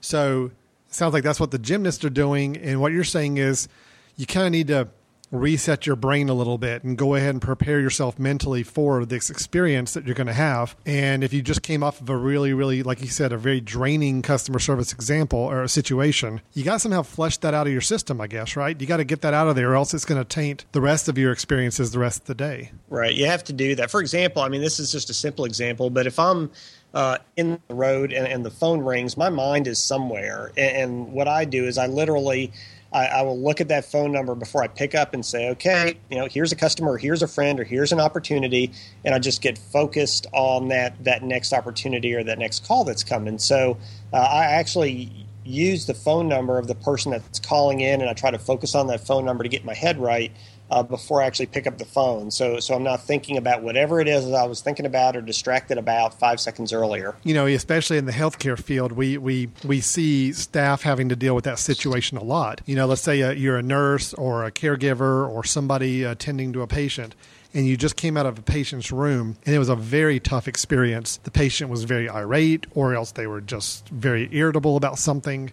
So 0.00 0.50
sounds 0.88 1.14
like 1.14 1.24
that's 1.24 1.40
what 1.40 1.50
the 1.50 1.58
gymnasts 1.58 2.04
are 2.04 2.10
doing. 2.10 2.56
And 2.56 2.80
what 2.80 2.92
you're 2.92 3.04
saying 3.04 3.38
is 3.38 3.68
you 4.16 4.26
kind 4.26 4.46
of 4.46 4.52
need 4.52 4.66
to 4.68 4.88
reset 5.30 5.86
your 5.86 5.96
brain 5.96 6.28
a 6.28 6.34
little 6.34 6.58
bit 6.58 6.82
and 6.82 6.98
go 6.98 7.14
ahead 7.14 7.30
and 7.30 7.42
prepare 7.42 7.80
yourself 7.80 8.18
mentally 8.18 8.62
for 8.62 9.04
this 9.04 9.30
experience 9.30 9.94
that 9.94 10.04
you're 10.04 10.14
going 10.14 10.26
to 10.26 10.32
have. 10.32 10.76
And 10.84 11.22
if 11.22 11.32
you 11.32 11.42
just 11.42 11.62
came 11.62 11.82
off 11.82 12.00
of 12.00 12.08
a 12.08 12.16
really, 12.16 12.52
really, 12.52 12.82
like 12.82 13.00
you 13.00 13.08
said, 13.08 13.32
a 13.32 13.38
very 13.38 13.60
draining 13.60 14.22
customer 14.22 14.58
service 14.58 14.92
example 14.92 15.38
or 15.38 15.62
a 15.62 15.68
situation, 15.68 16.40
you 16.52 16.64
got 16.64 16.74
to 16.74 16.80
somehow 16.80 17.02
flush 17.02 17.36
that 17.38 17.54
out 17.54 17.66
of 17.66 17.72
your 17.72 17.80
system, 17.80 18.20
I 18.20 18.26
guess, 18.26 18.56
right? 18.56 18.78
You 18.80 18.86
got 18.86 18.98
to 18.98 19.04
get 19.04 19.22
that 19.22 19.34
out 19.34 19.48
of 19.48 19.56
there 19.56 19.72
or 19.72 19.76
else 19.76 19.94
it's 19.94 20.04
going 20.04 20.20
to 20.20 20.28
taint 20.28 20.64
the 20.72 20.80
rest 20.80 21.08
of 21.08 21.16
your 21.16 21.32
experiences 21.32 21.92
the 21.92 21.98
rest 21.98 22.22
of 22.22 22.26
the 22.26 22.34
day. 22.34 22.72
Right. 22.88 23.14
You 23.14 23.26
have 23.26 23.44
to 23.44 23.52
do 23.52 23.74
that. 23.76 23.90
For 23.90 24.00
example, 24.00 24.42
I 24.42 24.48
mean, 24.48 24.60
this 24.60 24.80
is 24.80 24.90
just 24.90 25.10
a 25.10 25.14
simple 25.14 25.44
example, 25.44 25.90
but 25.90 26.06
if 26.06 26.18
I'm 26.18 26.50
uh, 26.92 27.18
in 27.36 27.60
the 27.68 27.74
road 27.74 28.12
and, 28.12 28.26
and, 28.26 28.44
the 28.44 28.50
phone 28.50 28.80
rings, 28.80 29.16
my 29.16 29.28
mind 29.28 29.68
is 29.68 29.78
somewhere. 29.78 30.50
And, 30.56 30.76
and 30.76 31.12
what 31.12 31.28
I 31.28 31.44
do 31.44 31.64
is 31.66 31.78
I 31.78 31.86
literally 31.86 32.52
I, 32.92 33.06
I, 33.06 33.22
will 33.22 33.40
look 33.40 33.60
at 33.60 33.68
that 33.68 33.84
phone 33.84 34.12
number 34.12 34.34
before 34.34 34.62
I 34.62 34.68
pick 34.68 34.94
up 34.94 35.14
and 35.14 35.24
say, 35.24 35.50
okay, 35.50 35.96
you 36.10 36.18
know, 36.18 36.26
here's 36.26 36.50
a 36.52 36.56
customer, 36.56 36.96
here's 36.96 37.22
a 37.22 37.28
friend, 37.28 37.60
or 37.60 37.64
here's 37.64 37.92
an 37.92 38.00
opportunity, 38.00 38.72
and 39.04 39.14
I 39.14 39.18
just 39.18 39.42
get 39.42 39.58
focused 39.58 40.26
on 40.32 40.68
that 40.68 41.02
that 41.04 41.22
next 41.22 41.52
opportunity 41.52 42.14
or 42.14 42.24
that 42.24 42.38
next 42.38 42.66
call 42.66 42.84
that's 42.84 43.04
coming. 43.04 43.38
So 43.38 43.76
uh, 44.12 44.16
I 44.16 44.44
actually 44.44 45.26
use 45.44 45.86
the 45.86 45.94
phone 45.94 46.28
number 46.28 46.58
of 46.58 46.66
the 46.66 46.74
person 46.74 47.12
that's 47.12 47.38
calling 47.38 47.80
in, 47.80 48.00
and 48.00 48.10
I 48.10 48.12
try 48.12 48.30
to 48.30 48.38
focus 48.38 48.74
on 48.74 48.88
that 48.88 49.06
phone 49.06 49.24
number 49.24 49.44
to 49.44 49.48
get 49.48 49.64
my 49.64 49.74
head 49.74 49.98
right 49.98 50.32
uh, 50.70 50.82
before 50.82 51.22
I 51.22 51.26
actually 51.26 51.46
pick 51.46 51.66
up 51.66 51.78
the 51.78 51.84
phone. 51.84 52.30
So, 52.30 52.60
so 52.60 52.74
I'm 52.74 52.82
not 52.82 53.02
thinking 53.02 53.36
about 53.36 53.62
whatever 53.62 54.00
it 54.00 54.08
is 54.08 54.26
that 54.26 54.34
I 54.34 54.46
was 54.46 54.60
thinking 54.60 54.86
about 54.86 55.16
or 55.16 55.20
distracted 55.20 55.78
about 55.78 56.18
five 56.18 56.40
seconds 56.40 56.72
earlier. 56.72 57.14
You 57.24 57.34
know, 57.34 57.46
especially 57.46 57.98
in 57.98 58.06
the 58.06 58.12
healthcare 58.12 58.58
field, 58.58 58.92
we 58.92 59.18
we 59.18 59.48
we 59.64 59.80
see 59.80 60.32
staff 60.32 60.82
having 60.82 61.08
to 61.08 61.16
deal 61.16 61.34
with 61.34 61.44
that 61.44 61.58
situation 61.58 62.16
a 62.16 62.24
lot. 62.24 62.60
You 62.66 62.76
know, 62.76 62.86
let's 62.86 63.02
say 63.02 63.22
uh, 63.22 63.32
you're 63.32 63.58
a 63.58 63.62
nurse 63.62 64.14
or 64.14 64.44
a 64.44 64.52
caregiver 64.52 65.28
or 65.28 65.44
somebody 65.44 66.04
attending 66.04 66.52
to 66.52 66.62
a 66.62 66.66
patient 66.66 67.14
and 67.52 67.66
you 67.66 67.76
just 67.76 67.96
came 67.96 68.16
out 68.16 68.26
of 68.26 68.38
a 68.38 68.42
patient's 68.42 68.92
room 68.92 69.36
and 69.44 69.54
it 69.54 69.58
was 69.58 69.68
a 69.68 69.76
very 69.76 70.20
tough 70.20 70.46
experience. 70.46 71.16
The 71.18 71.30
patient 71.30 71.70
was 71.70 71.84
very 71.84 72.08
irate, 72.08 72.66
or 72.74 72.94
else 72.94 73.12
they 73.12 73.26
were 73.26 73.40
just 73.40 73.88
very 73.88 74.28
irritable 74.32 74.76
about 74.76 74.98
something 74.98 75.50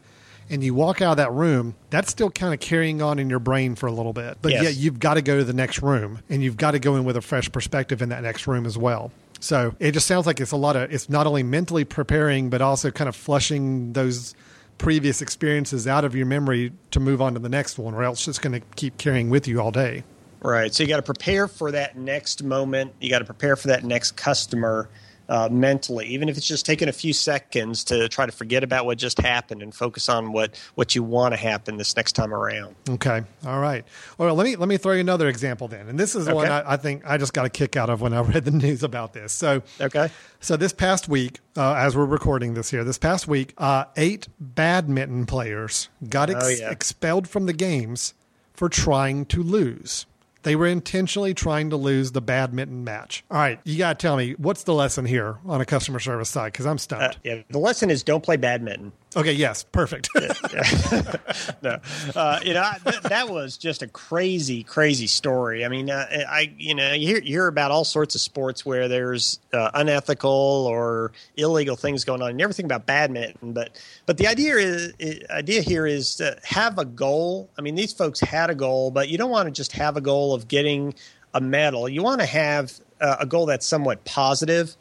and 0.50 0.63
you 0.63 0.74
walk 0.74 1.01
out 1.01 1.12
of 1.12 1.18
that 1.18 1.32
room, 1.32 1.75
that's 1.89 2.10
still 2.10 2.30
kind 2.30 2.54
of 2.54 2.60
carrying 2.60 3.01
on 3.01 3.20
in 3.20 3.30
your 3.30 3.39
brain 3.39 3.75
for 3.75 3.88
a 3.88 3.92
little 3.92 4.13
bit. 4.13 4.38
But 4.42 4.54
yes. 4.54 4.63
yet 4.63 4.75
you've 4.75 5.00
got 5.00 5.16
to 5.16 5.22
go 5.22 5.38
to 5.38 5.44
the 5.44 5.54
next 5.54 5.82
room 5.82 6.20
and 6.30 6.44
you've 6.44 6.58
got 6.58 6.72
to 6.72 6.80
go 6.80 6.96
in 6.96 7.06
with 7.06 7.18
a 7.18 7.22
fresh 7.22 7.51
perspective 7.51 8.01
in 8.01 8.10
that 8.10 8.24
next 8.24 8.48
room 8.48 8.66
as 8.66 8.77
well. 8.77 9.12
So 9.39 9.75
it 9.80 9.92
just 9.92 10.08
sounds 10.08 10.25
like 10.25 10.39
it's 10.39 10.51
a 10.51 10.58
lot 10.58 10.75
of, 10.75 10.92
it's 10.92 11.10
not 11.10 11.27
only 11.27 11.44
mentally 11.44 11.86
preparing, 11.86 12.50
but 12.50 12.62
also 12.62 12.92
kind 12.92 13.08
of 13.08 13.16
flushing 13.16 13.94
those 13.94 14.34
previous 14.77 15.22
experiences 15.22 15.88
out 15.88 16.06
of 16.06 16.16
your 16.16 16.25
memory 16.25 16.72
to 16.92 17.00
move 17.00 17.22
on 17.22 17.34
to 17.34 17.39
the 17.39 17.50
next 17.50 17.77
one, 17.77 17.94
or 17.94 18.04
else 18.04 18.27
it's 18.27 18.39
going 18.39 18.60
to 18.60 18.66
keep 18.75 18.98
carrying 18.98 19.30
with 19.30 19.48
you 19.48 19.60
all 19.60 19.72
day. 19.72 20.04
Right. 20.42 20.74
So 20.74 20.84
you 20.84 20.89
got 20.89 20.98
to 20.98 21.04
prepare 21.04 21.48
for 21.48 21.72
that 21.72 21.98
next 21.98 22.44
moment. 22.44 22.94
You 23.00 23.10
got 23.10 23.20
to 23.20 23.25
prepare 23.25 23.56
for 23.56 23.70
that 23.70 23.84
next 23.84 24.12
customer 24.12 24.89
uh, 25.29 25.50
mentally, 25.51 26.07
even 26.07 26.29
if 26.29 26.38
it's 26.38 26.48
just 26.48 26.65
taking 26.65 26.88
a 26.88 26.93
few 26.93 27.13
seconds 27.13 27.84
to 27.86 28.07
try 28.10 28.25
to 28.25 28.31
forget 28.31 28.63
about 28.63 28.86
what 28.86 28.98
just 28.98 29.19
happened 29.19 29.62
and 29.62 29.74
focus 29.74 30.10
on 30.10 30.31
what, 30.31 30.60
what 30.75 30.96
you 30.96 31.03
want 31.03 31.34
to 31.34 31.38
happen 31.38 31.77
this 31.77 31.96
next 31.96 32.13
time 32.13 32.34
around. 32.34 32.75
Okay, 32.89 33.24
all 33.46 33.60
right. 33.60 33.86
Well, 34.17 34.34
let 34.36 34.46
me 34.46 34.55
let 34.55 34.69
me 34.69 34.77
throw 34.77 34.93
you 34.93 35.01
another 35.01 35.27
example 35.27 35.67
then, 35.67 35.88
and 35.89 36.00
this 36.00 36.15
is 36.15 36.27
okay. 36.27 36.36
one 36.36 36.48
I, 36.48 36.74
I, 36.74 36.77
think 36.77 37.03
I 37.05 37.17
just 37.17 37.34
got 37.34 37.46
a 37.46 37.50
kick 37.50 37.75
out 37.75 37.89
of 37.89 38.01
when 38.01 38.13
I 38.13 38.22
read 38.22 38.46
the 38.46 38.51
news 38.51 38.84
about 38.84 39.13
this. 39.13 39.34
So 39.34 39.62
okay, 39.79 40.10
so 40.39 40.57
this 40.57 40.74
past 40.74 41.07
week, 41.10 41.39
uh, 41.55 41.74
as 41.74 41.96
we're 41.96 42.05
recording 42.05 42.53
this 42.53 42.69
here, 42.69 42.84
this 42.84 42.98
past 42.98 43.27
week, 43.27 43.53
uh, 43.57 43.86
eight 43.96 44.27
badminton 44.39 45.25
players 45.25 45.89
got 46.07 46.29
ex- 46.29 46.46
oh, 46.46 46.50
yeah. 46.50 46.72
expelled 46.72 47.27
from 47.27 47.46
the 47.46 47.53
games 47.53 48.13
for 48.53 48.69
trying 48.69 49.25
to 49.25 49.43
lose. 49.43 50.05
They 50.48 50.56
were 50.56 50.68
intentionally 50.68 51.34
trying 51.34 51.72
to 51.72 51.75
lose 51.75 52.13
the 52.13 52.22
badminton 52.22 52.86
match. 52.86 53.25
All 53.30 53.38
right, 53.38 53.60
you 53.66 53.77
got 53.77 54.00
to 54.00 54.01
tell 54.01 54.16
me 54.16 54.32
what's 54.38 54.63
the 54.63 54.74
lesson 54.74 55.04
here 55.04 55.39
on 55.46 55.60
a 55.60 55.66
customer 55.66 56.00
service 56.00 56.30
side 56.30 56.54
because 56.54 56.66
I'm 56.66 56.77
stumped. 56.77 57.18
Uh, 57.18 57.20
yeah, 57.25 57.42
the 57.50 57.60
lesson 57.60 57.89
is 57.89 58.01
don't 58.01 58.24
play 58.24 58.38
badminton. 58.38 58.94
Okay, 59.15 59.31
yes, 59.31 59.63
perfect. 59.63 60.09
no, 61.61 61.79
uh, 62.15 62.39
you 62.43 62.53
know 62.53 62.61
I, 62.61 62.77
th- 62.83 63.03
that 63.03 63.29
was 63.29 63.57
just 63.57 63.81
a 63.81 63.87
crazy, 63.87 64.63
crazy 64.63 65.07
story. 65.07 65.63
I 65.63 65.69
mean, 65.69 65.89
uh, 65.89 66.05
I 66.29 66.53
you 66.57 66.75
know 66.75 66.91
you 66.91 67.07
hear, 67.07 67.17
you 67.19 67.31
hear 67.33 67.47
about 67.47 67.71
all 67.71 67.85
sorts 67.85 68.15
of 68.15 68.21
sports 68.21 68.65
where 68.65 68.87
there's 68.89 69.39
uh, 69.53 69.71
unethical 69.73 70.29
or 70.29 71.13
illegal 71.37 71.77
things 71.77 72.03
going 72.03 72.21
on. 72.21 72.31
You 72.31 72.37
never 72.37 72.53
think 72.53 72.65
about 72.65 72.85
badminton, 72.85 73.53
but 73.53 73.79
but 74.05 74.17
the 74.17 74.27
idea 74.27 74.55
is 74.55 74.93
idea 75.29 75.61
here 75.61 75.87
is 75.87 76.15
to 76.17 76.37
have 76.43 76.77
a 76.77 76.85
goal. 76.85 77.49
I 77.57 77.61
mean, 77.61 77.75
these 77.75 77.93
folks 77.93 78.19
had 78.19 78.49
a 78.49 78.55
goal, 78.55 78.91
but 78.91 79.07
you 79.07 79.17
don't 79.17 79.31
want 79.31 79.47
to 79.47 79.51
just 79.51 79.71
have 79.71 79.95
a 79.95 80.01
goal 80.01 80.33
of 80.33 80.49
getting 80.49 80.93
a 81.33 81.39
medal. 81.39 81.87
You 81.87 82.03
want 82.03 82.19
to 82.19 82.27
have 82.27 82.73
uh, 82.99 83.17
a 83.21 83.25
goal 83.25 83.45
that's 83.45 83.65
somewhat 83.65 84.03
positive 84.05 84.75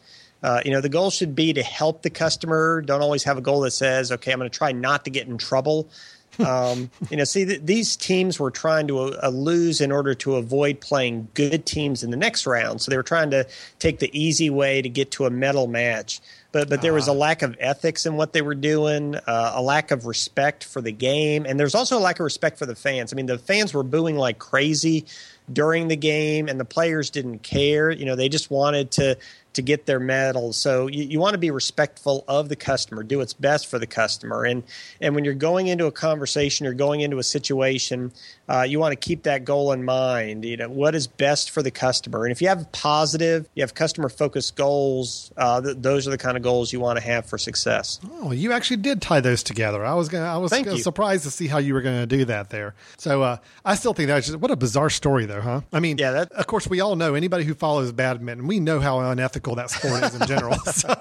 uh, 0.46 0.60
you 0.64 0.70
know, 0.70 0.80
the 0.80 0.88
goal 0.88 1.10
should 1.10 1.34
be 1.34 1.52
to 1.52 1.62
help 1.64 2.02
the 2.02 2.10
customer. 2.10 2.80
Don't 2.80 3.02
always 3.02 3.24
have 3.24 3.36
a 3.36 3.40
goal 3.40 3.62
that 3.62 3.72
says, 3.72 4.12
okay, 4.12 4.30
I'm 4.30 4.38
going 4.38 4.48
to 4.48 4.56
try 4.56 4.70
not 4.70 5.04
to 5.06 5.10
get 5.10 5.26
in 5.26 5.38
trouble. 5.38 5.90
um, 6.46 6.88
you 7.10 7.16
know, 7.16 7.24
see, 7.24 7.44
th- 7.44 7.62
these 7.64 7.96
teams 7.96 8.38
were 8.38 8.52
trying 8.52 8.86
to 8.86 9.18
uh, 9.20 9.28
lose 9.28 9.80
in 9.80 9.90
order 9.90 10.14
to 10.14 10.36
avoid 10.36 10.80
playing 10.80 11.26
good 11.34 11.66
teams 11.66 12.04
in 12.04 12.12
the 12.12 12.16
next 12.16 12.46
round. 12.46 12.80
So 12.80 12.90
they 12.90 12.96
were 12.96 13.02
trying 13.02 13.32
to 13.32 13.48
take 13.80 13.98
the 13.98 14.10
easy 14.16 14.48
way 14.48 14.82
to 14.82 14.88
get 14.88 15.10
to 15.12 15.26
a 15.26 15.30
medal 15.30 15.66
match. 15.66 16.20
But 16.52 16.70
but 16.70 16.80
there 16.80 16.94
was 16.94 17.08
a 17.08 17.10
ah. 17.10 17.14
lack 17.14 17.42
of 17.42 17.56
ethics 17.58 18.06
in 18.06 18.14
what 18.16 18.32
they 18.32 18.40
were 18.40 18.54
doing, 18.54 19.14
uh, 19.14 19.52
a 19.54 19.60
lack 19.60 19.90
of 19.90 20.06
respect 20.06 20.64
for 20.64 20.80
the 20.80 20.92
game, 20.92 21.44
and 21.44 21.60
there's 21.60 21.74
also 21.74 21.98
a 21.98 22.00
lack 22.00 22.18
of 22.18 22.24
respect 22.24 22.58
for 22.58 22.64
the 22.64 22.74
fans. 22.74 23.12
I 23.12 23.16
mean, 23.16 23.26
the 23.26 23.36
fans 23.36 23.74
were 23.74 23.82
booing 23.82 24.16
like 24.16 24.38
crazy 24.38 25.04
during 25.52 25.88
the 25.88 25.96
game, 25.96 26.48
and 26.48 26.58
the 26.58 26.64
players 26.64 27.10
didn't 27.10 27.40
care. 27.40 27.90
You 27.90 28.06
know, 28.06 28.16
they 28.16 28.30
just 28.30 28.50
wanted 28.50 28.90
to 28.92 29.18
to 29.56 29.62
get 29.62 29.86
their 29.86 30.00
medals. 30.00 30.56
So 30.56 30.86
you, 30.86 31.04
you 31.04 31.18
want 31.18 31.34
to 31.34 31.38
be 31.38 31.50
respectful 31.50 32.24
of 32.28 32.48
the 32.48 32.56
customer, 32.56 33.02
do 33.02 33.18
what's 33.18 33.34
best 33.34 33.66
for 33.66 33.78
the 33.78 33.86
customer. 33.86 34.44
And, 34.44 34.62
and 35.00 35.14
when 35.14 35.24
you're 35.24 35.34
going 35.34 35.66
into 35.66 35.86
a 35.86 35.92
conversation 35.92 36.66
or 36.66 36.72
going 36.72 37.00
into 37.00 37.18
a 37.18 37.22
situation, 37.22 38.12
uh, 38.48 38.62
you 38.62 38.78
want 38.78 38.92
to 38.92 38.96
keep 38.96 39.24
that 39.24 39.44
goal 39.44 39.72
in 39.72 39.84
mind. 39.84 40.44
You 40.44 40.56
know, 40.56 40.68
what 40.68 40.94
is 40.94 41.06
best 41.06 41.50
for 41.50 41.62
the 41.62 41.70
customer? 41.70 42.24
And 42.24 42.32
if 42.32 42.40
you 42.40 42.48
have 42.48 42.70
positive, 42.72 43.48
you 43.54 43.62
have 43.62 43.74
customer 43.74 44.08
focused 44.08 44.56
goals, 44.56 45.32
uh, 45.36 45.60
th- 45.60 45.76
those 45.80 46.06
are 46.06 46.10
the 46.10 46.18
kind 46.18 46.36
of 46.36 46.42
goals 46.42 46.72
you 46.72 46.80
want 46.80 46.98
to 46.98 47.04
have 47.04 47.26
for 47.26 47.38
success. 47.38 47.98
Oh, 48.20 48.32
you 48.32 48.52
actually 48.52 48.78
did 48.78 49.02
tie 49.02 49.20
those 49.20 49.42
together. 49.42 49.84
I 49.84 49.94
was 49.94 50.08
gonna, 50.08 50.24
I 50.24 50.36
was 50.36 50.52
surprised 50.82 51.24
to 51.24 51.30
see 51.30 51.46
how 51.46 51.58
you 51.58 51.74
were 51.74 51.82
going 51.82 52.00
to 52.00 52.06
do 52.06 52.24
that 52.26 52.50
there. 52.50 52.74
So 52.98 53.22
uh, 53.22 53.36
I 53.64 53.74
still 53.74 53.94
think 53.94 54.08
that's 54.08 54.26
just 54.26 54.38
what 54.38 54.50
a 54.50 54.56
bizarre 54.56 54.90
story, 54.90 55.26
though, 55.26 55.40
huh? 55.40 55.60
I 55.72 55.80
mean, 55.80 55.98
yeah, 55.98 56.12
that, 56.12 56.32
of 56.32 56.46
course, 56.46 56.66
we 56.66 56.80
all 56.80 56.96
know 56.96 57.14
anybody 57.14 57.44
who 57.44 57.54
follows 57.54 57.92
badminton, 57.92 58.46
we 58.46 58.60
know 58.60 58.80
how 58.80 58.98
unethical 58.98 59.45
that 59.54 59.70
sport 59.70 60.02
is 60.02 60.14
in 60.20 60.26
general. 60.26 60.56
So, 60.66 60.94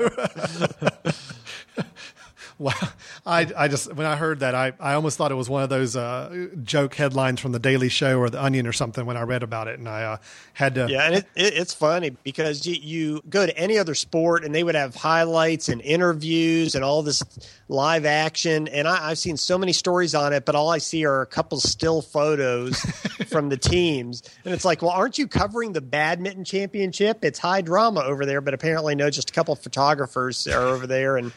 Wow, 2.58 2.74
I 3.26 3.52
I 3.58 3.68
just 3.68 3.94
when 3.94 4.08
I 4.08 4.16
heard 4.16 4.40
that 4.40 4.56
I, 4.56 4.72
I 4.80 4.94
almost 4.94 5.18
thought 5.18 5.30
it 5.30 5.36
was 5.36 5.50
one 5.50 5.64
of 5.64 5.70
those 5.70 5.98
uh, 5.98 6.48
joke 6.64 6.96
headlines 6.96 7.42
from 7.42 7.52
the 7.52 7.60
Daily 7.60 7.90
Show 7.90 8.18
or 8.18 8.30
the 8.30 8.42
Onion 8.42 8.66
or 8.66 8.72
something 8.72 9.06
when 9.06 9.18
I 9.18 9.24
read 9.24 9.44
about 9.44 9.68
it, 9.68 9.78
and 9.78 9.90
I 9.90 10.04
uh, 10.04 10.18
had 10.54 10.76
to. 10.76 10.88
Yeah, 10.90 11.04
and 11.06 11.16
it, 11.16 11.26
it, 11.36 11.54
it's 11.54 11.74
funny 11.74 12.12
because 12.12 12.66
you, 12.66 12.76
you 12.76 13.22
go 13.28 13.46
to 13.46 13.58
any 13.58 13.78
other 13.78 13.94
sport 13.94 14.46
and 14.46 14.56
they 14.56 14.64
would 14.64 14.76
have 14.76 14.96
highlights 14.96 15.68
and 15.68 15.82
interviews 15.82 16.76
and 16.76 16.84
all 16.86 17.04
this 17.04 17.24
live 17.68 18.06
action, 18.06 18.70
and 18.70 18.88
I, 18.88 19.10
I've 19.10 19.18
seen 19.18 19.36
so 19.36 19.58
many 19.58 19.74
stories 19.74 20.16
on 20.16 20.32
it, 20.32 20.46
but 20.46 20.56
all 20.56 20.70
I 20.70 20.78
see 20.78 21.06
are 21.06 21.22
a 21.22 21.28
couple 21.28 21.60
still 21.60 22.02
photos 22.02 22.80
from 23.28 23.50
the 23.50 23.58
teams, 23.58 24.24
and 24.46 24.54
it's 24.54 24.64
like, 24.64 24.82
well, 24.82 24.92
aren't 24.92 25.18
you 25.18 25.28
covering 25.28 25.74
the 25.74 25.82
badminton 25.82 26.46
championship? 26.46 27.26
It's 27.26 27.38
high 27.38 27.62
drama 27.62 28.00
over 28.00 28.26
there, 28.26 28.40
but 28.40 28.54
apparently 28.54 28.96
no, 28.96 29.10
just 29.10 29.30
a 29.30 29.34
couple 29.34 29.52
of 29.52 29.60
photographers 29.60 30.48
are 30.48 30.68
over 30.68 30.88
there 30.88 31.18
and 31.18 31.34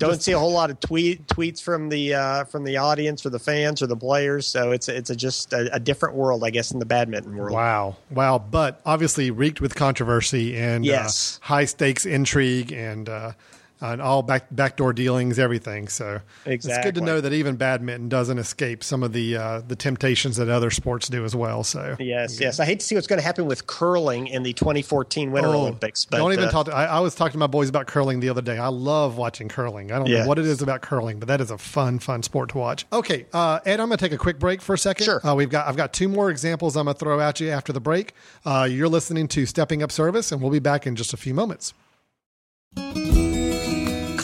don't 0.00 0.22
see 0.22 0.32
a 0.32 0.38
whole 0.38 0.50
lot 0.50 0.70
of 0.70 0.80
tweet 0.80 1.26
tweets 1.26 1.62
from 1.62 1.90
the 1.90 2.14
uh, 2.14 2.44
from 2.44 2.64
the 2.64 2.78
audience 2.78 3.24
or 3.24 3.30
the 3.30 3.38
fans 3.38 3.82
or 3.82 3.86
the 3.86 3.96
players. 3.96 4.46
So 4.46 4.72
it's 4.72 4.88
it's 4.88 5.10
a, 5.10 5.16
just 5.16 5.52
a, 5.52 5.72
a, 5.74 5.78
different 5.78 6.16
world, 6.16 6.42
I 6.42 6.50
guess, 6.50 6.72
in 6.72 6.78
the 6.78 6.86
badminton 6.86 7.36
world. 7.36 7.52
Wow, 7.52 7.96
wow! 8.10 8.38
But 8.38 8.80
obviously 8.84 9.30
reeked 9.30 9.60
with 9.60 9.74
controversy 9.74 10.56
and 10.56 10.84
uh, 10.84 10.88
yes. 10.90 11.38
uh, 11.42 11.46
high 11.46 11.64
stakes 11.66 12.04
intrigue 12.06 12.72
and. 12.72 13.08
Uh, 13.08 13.32
and 13.80 14.02
all 14.02 14.22
back 14.22 14.46
backdoor 14.50 14.92
dealings, 14.92 15.38
everything. 15.38 15.88
So 15.88 16.20
exactly. 16.44 16.76
it's 16.76 16.84
good 16.84 16.94
to 16.96 17.00
know 17.00 17.20
that 17.20 17.32
even 17.32 17.56
badminton 17.56 18.08
doesn't 18.08 18.38
escape 18.38 18.84
some 18.84 19.02
of 19.02 19.12
the 19.12 19.36
uh, 19.36 19.62
the 19.66 19.76
temptations 19.76 20.36
that 20.36 20.48
other 20.48 20.70
sports 20.70 21.08
do 21.08 21.24
as 21.24 21.34
well. 21.34 21.64
So 21.64 21.96
yes, 21.98 22.38
yeah. 22.38 22.48
yes. 22.48 22.60
I 22.60 22.64
hate 22.64 22.80
to 22.80 22.86
see 22.86 22.94
what's 22.94 23.06
going 23.06 23.18
to 23.18 23.24
happen 23.24 23.46
with 23.46 23.66
curling 23.66 24.26
in 24.26 24.42
the 24.42 24.52
2014 24.52 25.32
Winter 25.32 25.48
oh, 25.48 25.60
Olympics. 25.60 26.04
But, 26.04 26.18
don't 26.18 26.32
even 26.32 26.46
uh, 26.46 26.50
talk. 26.50 26.66
To, 26.66 26.74
I, 26.74 26.84
I, 26.84 27.00
was 27.00 27.14
talking 27.14 27.32
to 27.32 27.38
my 27.38 27.46
boys 27.46 27.68
about 27.68 27.86
curling 27.86 28.20
the 28.20 28.28
other 28.28 28.42
day. 28.42 28.58
I 28.58 28.68
love 28.68 29.16
watching 29.16 29.48
curling. 29.48 29.92
I 29.92 29.98
don't 29.98 30.06
yeah. 30.06 30.22
know 30.22 30.28
what 30.28 30.38
it 30.38 30.46
is 30.46 30.62
about 30.62 30.82
curling, 30.82 31.18
but 31.18 31.28
that 31.28 31.40
is 31.40 31.50
a 31.50 31.58
fun, 31.58 31.98
fun 31.98 32.22
sport 32.22 32.50
to 32.50 32.58
watch. 32.58 32.86
Okay, 32.92 33.26
uh, 33.32 33.60
Ed, 33.64 33.80
I'm 33.80 33.88
going 33.88 33.98
to 33.98 34.04
take 34.04 34.12
a 34.12 34.18
quick 34.18 34.38
break 34.38 34.60
for 34.60 34.74
a 34.74 34.78
second. 34.78 35.04
Sure. 35.04 35.26
Uh, 35.26 35.34
we've 35.34 35.50
got 35.50 35.66
I've 35.66 35.76
got 35.76 35.92
two 35.92 36.08
more 36.08 36.30
examples 36.30 36.76
I'm 36.76 36.84
going 36.84 36.94
to 36.94 36.98
throw 36.98 37.20
at 37.20 37.40
you 37.40 37.50
after 37.50 37.72
the 37.72 37.80
break. 37.80 38.14
Uh, 38.44 38.68
you're 38.70 38.88
listening 38.88 39.28
to 39.28 39.46
Stepping 39.46 39.82
Up 39.82 39.90
Service, 39.90 40.32
and 40.32 40.40
we'll 40.40 40.50
be 40.50 40.58
back 40.58 40.86
in 40.86 40.96
just 40.96 41.12
a 41.12 41.16
few 41.16 41.34
moments 41.34 41.72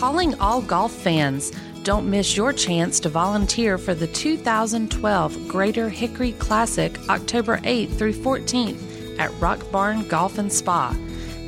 calling 0.06 0.38
all 0.38 0.62
golf 0.62 0.92
fans. 0.92 1.50
Don't 1.82 2.08
miss 2.08 2.36
your 2.36 2.52
chance 2.52 3.00
to 3.00 3.08
volunteer 3.08 3.76
for 3.76 3.92
the 3.92 4.06
2012 4.06 5.48
Greater 5.48 5.88
Hickory 5.88 6.30
Classic 6.30 6.96
October 7.08 7.56
8th 7.64 7.98
through 7.98 8.12
14th 8.12 9.18
at 9.18 9.32
Rock 9.40 9.58
Barn 9.72 10.06
Golf 10.06 10.38
and 10.38 10.52
Spa. 10.52 10.96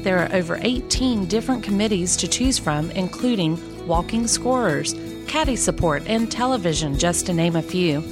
There 0.02 0.18
are 0.18 0.34
over 0.34 0.58
18 0.60 1.26
different 1.26 1.62
committees 1.62 2.16
to 2.16 2.26
choose 2.26 2.58
from, 2.58 2.90
including 2.90 3.86
walking 3.86 4.26
scorers, 4.26 4.92
caddy 5.28 5.54
support, 5.54 6.02
and 6.08 6.28
television, 6.28 6.98
just 6.98 7.26
to 7.26 7.32
name 7.32 7.54
a 7.54 7.62
few. 7.62 8.02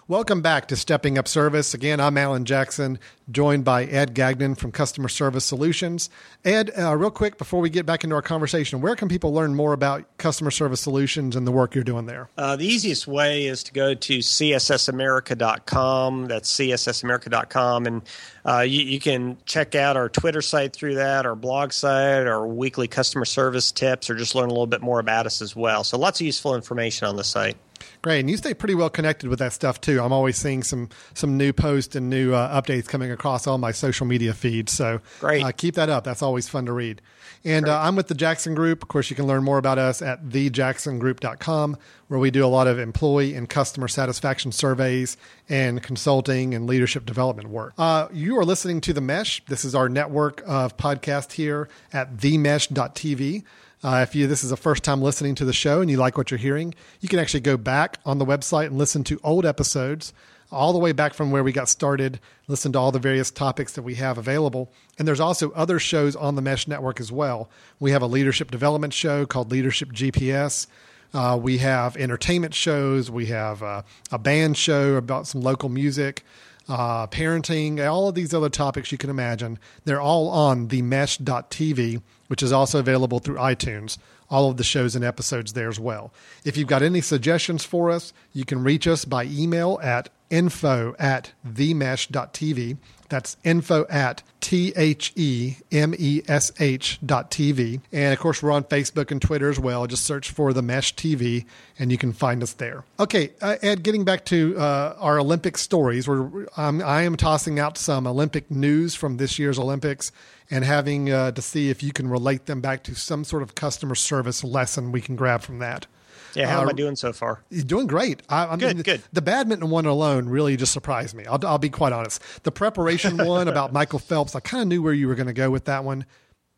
Welcome 0.08 0.42
back 0.42 0.66
to 0.68 0.76
Stepping 0.76 1.16
Up 1.16 1.28
Service. 1.28 1.74
Again, 1.74 2.00
I'm 2.00 2.18
Alan 2.18 2.44
Jackson, 2.44 2.98
joined 3.32 3.64
by 3.64 3.84
Ed 3.84 4.14
Gagnon 4.14 4.54
from 4.54 4.72
Customer 4.72 5.08
Service 5.08 5.44
Solutions. 5.44 6.10
Ed, 6.44 6.70
uh, 6.78 6.96
real 6.96 7.10
quick 7.10 7.38
before 7.38 7.60
we 7.60 7.70
get 7.70 7.86
back 7.86 8.04
into 8.04 8.14
our 8.14 8.22
conversation, 8.22 8.80
where 8.80 8.94
can 8.94 9.08
people 9.08 9.32
learn 9.32 9.54
more 9.54 9.72
about 9.72 10.04
Customer 10.18 10.50
Service 10.50 10.80
Solutions 10.80 11.36
and 11.36 11.46
the 11.46 11.52
work 11.52 11.74
you're 11.74 11.84
doing 11.84 12.06
there? 12.06 12.28
Uh, 12.36 12.56
the 12.56 12.66
easiest 12.66 13.06
way 13.06 13.46
is 13.46 13.62
to 13.64 13.72
go 13.72 13.94
to 13.94 14.18
cssamerica.com. 14.18 16.26
That's 16.26 16.54
cssamerica.com. 16.54 17.86
And 17.86 18.02
uh, 18.44 18.60
you, 18.60 18.82
you, 18.82 19.00
can 19.00 19.36
check 19.46 19.74
out 19.74 19.96
our 19.96 20.08
Twitter 20.08 20.42
site 20.42 20.72
through 20.72 20.96
that, 20.96 21.26
our 21.26 21.34
blog 21.34 21.72
site, 21.72 22.26
our 22.26 22.46
weekly 22.46 22.88
customer 22.88 23.24
service 23.24 23.72
tips, 23.72 24.10
or 24.10 24.14
just 24.14 24.34
learn 24.34 24.46
a 24.46 24.52
little 24.52 24.66
bit 24.66 24.82
more 24.82 25.00
about 25.00 25.26
us 25.26 25.42
as 25.42 25.56
well. 25.56 25.84
So 25.84 25.98
lots 25.98 26.20
of 26.20 26.26
useful 26.26 26.54
information 26.54 27.06
on 27.06 27.16
the 27.16 27.24
site. 27.24 27.56
Great, 28.02 28.20
and 28.20 28.30
you 28.30 28.36
stay 28.36 28.54
pretty 28.54 28.74
well 28.74 28.90
connected 28.90 29.28
with 29.28 29.38
that 29.38 29.52
stuff 29.52 29.80
too. 29.80 30.00
I'm 30.00 30.12
always 30.12 30.36
seeing 30.36 30.62
some 30.62 30.88
some 31.14 31.36
new 31.36 31.52
posts 31.52 31.94
and 31.94 32.10
new 32.10 32.34
uh, 32.34 32.60
updates 32.60 32.86
coming 32.86 33.10
across 33.10 33.21
all 33.24 33.58
my 33.58 33.72
social 33.72 34.06
media 34.06 34.32
feeds. 34.34 34.72
So 34.72 35.00
great, 35.20 35.42
uh, 35.42 35.52
keep 35.52 35.74
that 35.76 35.88
up. 35.88 36.04
That's 36.04 36.22
always 36.22 36.48
fun 36.48 36.66
to 36.66 36.72
read. 36.72 37.00
And 37.44 37.68
uh, 37.68 37.80
I'm 37.80 37.96
with 37.96 38.08
the 38.08 38.14
Jackson 38.14 38.54
Group. 38.54 38.82
Of 38.82 38.88
course, 38.88 39.10
you 39.10 39.16
can 39.16 39.26
learn 39.26 39.42
more 39.42 39.58
about 39.58 39.78
us 39.78 40.00
at 40.00 40.24
thejacksongroup.com, 40.24 41.76
where 42.08 42.20
we 42.20 42.30
do 42.30 42.44
a 42.44 42.46
lot 42.46 42.68
of 42.68 42.78
employee 42.78 43.34
and 43.34 43.48
customer 43.48 43.88
satisfaction 43.88 44.52
surveys 44.52 45.16
and 45.48 45.82
consulting 45.82 46.54
and 46.54 46.66
leadership 46.66 47.04
development 47.04 47.48
work. 47.48 47.74
Uh, 47.76 48.08
you 48.12 48.38
are 48.38 48.44
listening 48.44 48.80
to 48.82 48.92
The 48.92 49.00
Mesh. 49.00 49.44
This 49.46 49.64
is 49.64 49.74
our 49.74 49.88
network 49.88 50.42
of 50.46 50.76
podcast 50.76 51.32
here 51.32 51.68
at 51.92 52.16
themesh.tv. 52.16 53.42
Uh, 53.84 54.04
if 54.06 54.14
you 54.14 54.28
this 54.28 54.44
is 54.44 54.52
a 54.52 54.56
first 54.56 54.84
time 54.84 55.02
listening 55.02 55.34
to 55.34 55.44
the 55.44 55.52
show 55.52 55.80
and 55.80 55.90
you 55.90 55.96
like 55.96 56.16
what 56.16 56.30
you're 56.30 56.38
hearing, 56.38 56.72
you 57.00 57.08
can 57.08 57.18
actually 57.18 57.40
go 57.40 57.56
back 57.56 57.98
on 58.04 58.18
the 58.18 58.24
website 58.24 58.66
and 58.66 58.78
listen 58.78 59.02
to 59.02 59.18
old 59.24 59.44
episodes 59.44 60.12
all 60.52 60.72
the 60.72 60.78
way 60.78 60.92
back 60.92 61.14
from 61.14 61.30
where 61.30 61.42
we 61.42 61.52
got 61.52 61.68
started, 61.68 62.20
listen 62.46 62.72
to 62.72 62.78
all 62.78 62.92
the 62.92 62.98
various 62.98 63.30
topics 63.30 63.72
that 63.72 63.82
we 63.82 63.94
have 63.96 64.18
available. 64.18 64.72
And 64.98 65.08
there's 65.08 65.20
also 65.20 65.50
other 65.52 65.78
shows 65.78 66.14
on 66.14 66.34
the 66.34 66.42
Mesh 66.42 66.68
Network 66.68 67.00
as 67.00 67.10
well. 67.10 67.50
We 67.80 67.90
have 67.92 68.02
a 68.02 68.06
leadership 68.06 68.50
development 68.50 68.92
show 68.92 69.26
called 69.26 69.50
Leadership 69.50 69.90
GPS. 69.92 70.66
Uh, 71.14 71.38
we 71.40 71.58
have 71.58 71.96
entertainment 71.96 72.54
shows. 72.54 73.10
We 73.10 73.26
have 73.26 73.62
uh, 73.62 73.82
a 74.10 74.18
band 74.18 74.56
show 74.56 74.94
about 74.94 75.26
some 75.26 75.40
local 75.40 75.68
music, 75.68 76.24
uh, 76.68 77.06
parenting, 77.08 77.84
all 77.86 78.08
of 78.08 78.14
these 78.14 78.32
other 78.32 78.48
topics 78.48 78.92
you 78.92 78.98
can 78.98 79.10
imagine. 79.10 79.58
They're 79.84 80.00
all 80.00 80.28
on 80.28 80.68
the 80.68 80.82
mesh.tv 80.82 82.02
which 82.32 82.42
is 82.42 82.50
also 82.50 82.78
available 82.78 83.18
through 83.18 83.36
iTunes. 83.36 83.98
All 84.32 84.50
of 84.50 84.56
the 84.56 84.64
shows 84.64 84.96
and 84.96 85.04
episodes 85.04 85.52
there 85.52 85.68
as 85.68 85.78
well. 85.78 86.12
If 86.44 86.56
you've 86.56 86.66
got 86.66 86.82
any 86.82 87.02
suggestions 87.02 87.64
for 87.64 87.90
us, 87.90 88.12
you 88.32 88.44
can 88.44 88.64
reach 88.64 88.88
us 88.88 89.04
by 89.04 89.26
email 89.26 89.78
at 89.82 90.08
info 90.30 90.96
at 90.98 91.32
themesh.tv. 91.46 92.78
That's 93.12 93.36
info 93.44 93.84
at 93.90 94.22
T 94.40 94.72
H 94.74 95.12
E 95.16 95.56
M 95.70 95.94
E 95.98 96.22
S 96.26 96.50
H 96.58 96.98
dot 97.04 97.30
TV. 97.30 97.82
And 97.92 98.14
of 98.14 98.18
course, 98.18 98.42
we're 98.42 98.50
on 98.50 98.64
Facebook 98.64 99.10
and 99.10 99.20
Twitter 99.20 99.50
as 99.50 99.60
well. 99.60 99.86
Just 99.86 100.06
search 100.06 100.30
for 100.30 100.54
the 100.54 100.62
Mesh 100.62 100.94
TV 100.94 101.44
and 101.78 101.92
you 101.92 101.98
can 101.98 102.14
find 102.14 102.42
us 102.42 102.54
there. 102.54 102.84
Okay, 102.98 103.32
uh, 103.42 103.56
Ed, 103.60 103.82
getting 103.82 104.04
back 104.04 104.24
to 104.26 104.56
uh, 104.56 104.96
our 104.98 105.18
Olympic 105.18 105.58
stories, 105.58 106.08
we're, 106.08 106.46
um, 106.56 106.82
I 106.82 107.02
am 107.02 107.16
tossing 107.16 107.58
out 107.58 107.76
some 107.76 108.06
Olympic 108.06 108.50
news 108.50 108.94
from 108.94 109.18
this 109.18 109.38
year's 109.38 109.58
Olympics 109.58 110.10
and 110.50 110.64
having 110.64 111.10
uh, 111.10 111.32
to 111.32 111.42
see 111.42 111.68
if 111.68 111.82
you 111.82 111.92
can 111.92 112.08
relate 112.08 112.46
them 112.46 112.62
back 112.62 112.82
to 112.84 112.94
some 112.94 113.24
sort 113.24 113.42
of 113.42 113.54
customer 113.54 113.94
service 113.94 114.42
lesson 114.42 114.90
we 114.90 115.02
can 115.02 115.16
grab 115.16 115.42
from 115.42 115.58
that. 115.58 115.86
Yeah, 116.34 116.48
how 116.48 116.58
uh, 116.58 116.62
am 116.62 116.68
I 116.68 116.72
doing 116.72 116.96
so 116.96 117.12
far? 117.12 117.42
You're 117.50 117.64
doing 117.64 117.86
great. 117.86 118.22
I, 118.28 118.46
I 118.46 118.56
good, 118.56 118.76
mean, 118.76 118.82
good. 118.82 119.02
The 119.12 119.22
badminton 119.22 119.70
one 119.70 119.86
alone 119.86 120.28
really 120.28 120.56
just 120.56 120.72
surprised 120.72 121.14
me. 121.14 121.24
I'll, 121.26 121.44
I'll 121.46 121.58
be 121.58 121.70
quite 121.70 121.92
honest. 121.92 122.22
The 122.44 122.52
preparation 122.52 123.16
one 123.26 123.48
about 123.48 123.72
Michael 123.72 123.98
Phelps, 123.98 124.34
I 124.34 124.40
kind 124.40 124.62
of 124.62 124.68
knew 124.68 124.82
where 124.82 124.92
you 124.92 125.08
were 125.08 125.14
going 125.14 125.26
to 125.26 125.32
go 125.32 125.50
with 125.50 125.66
that 125.66 125.84
one. 125.84 126.06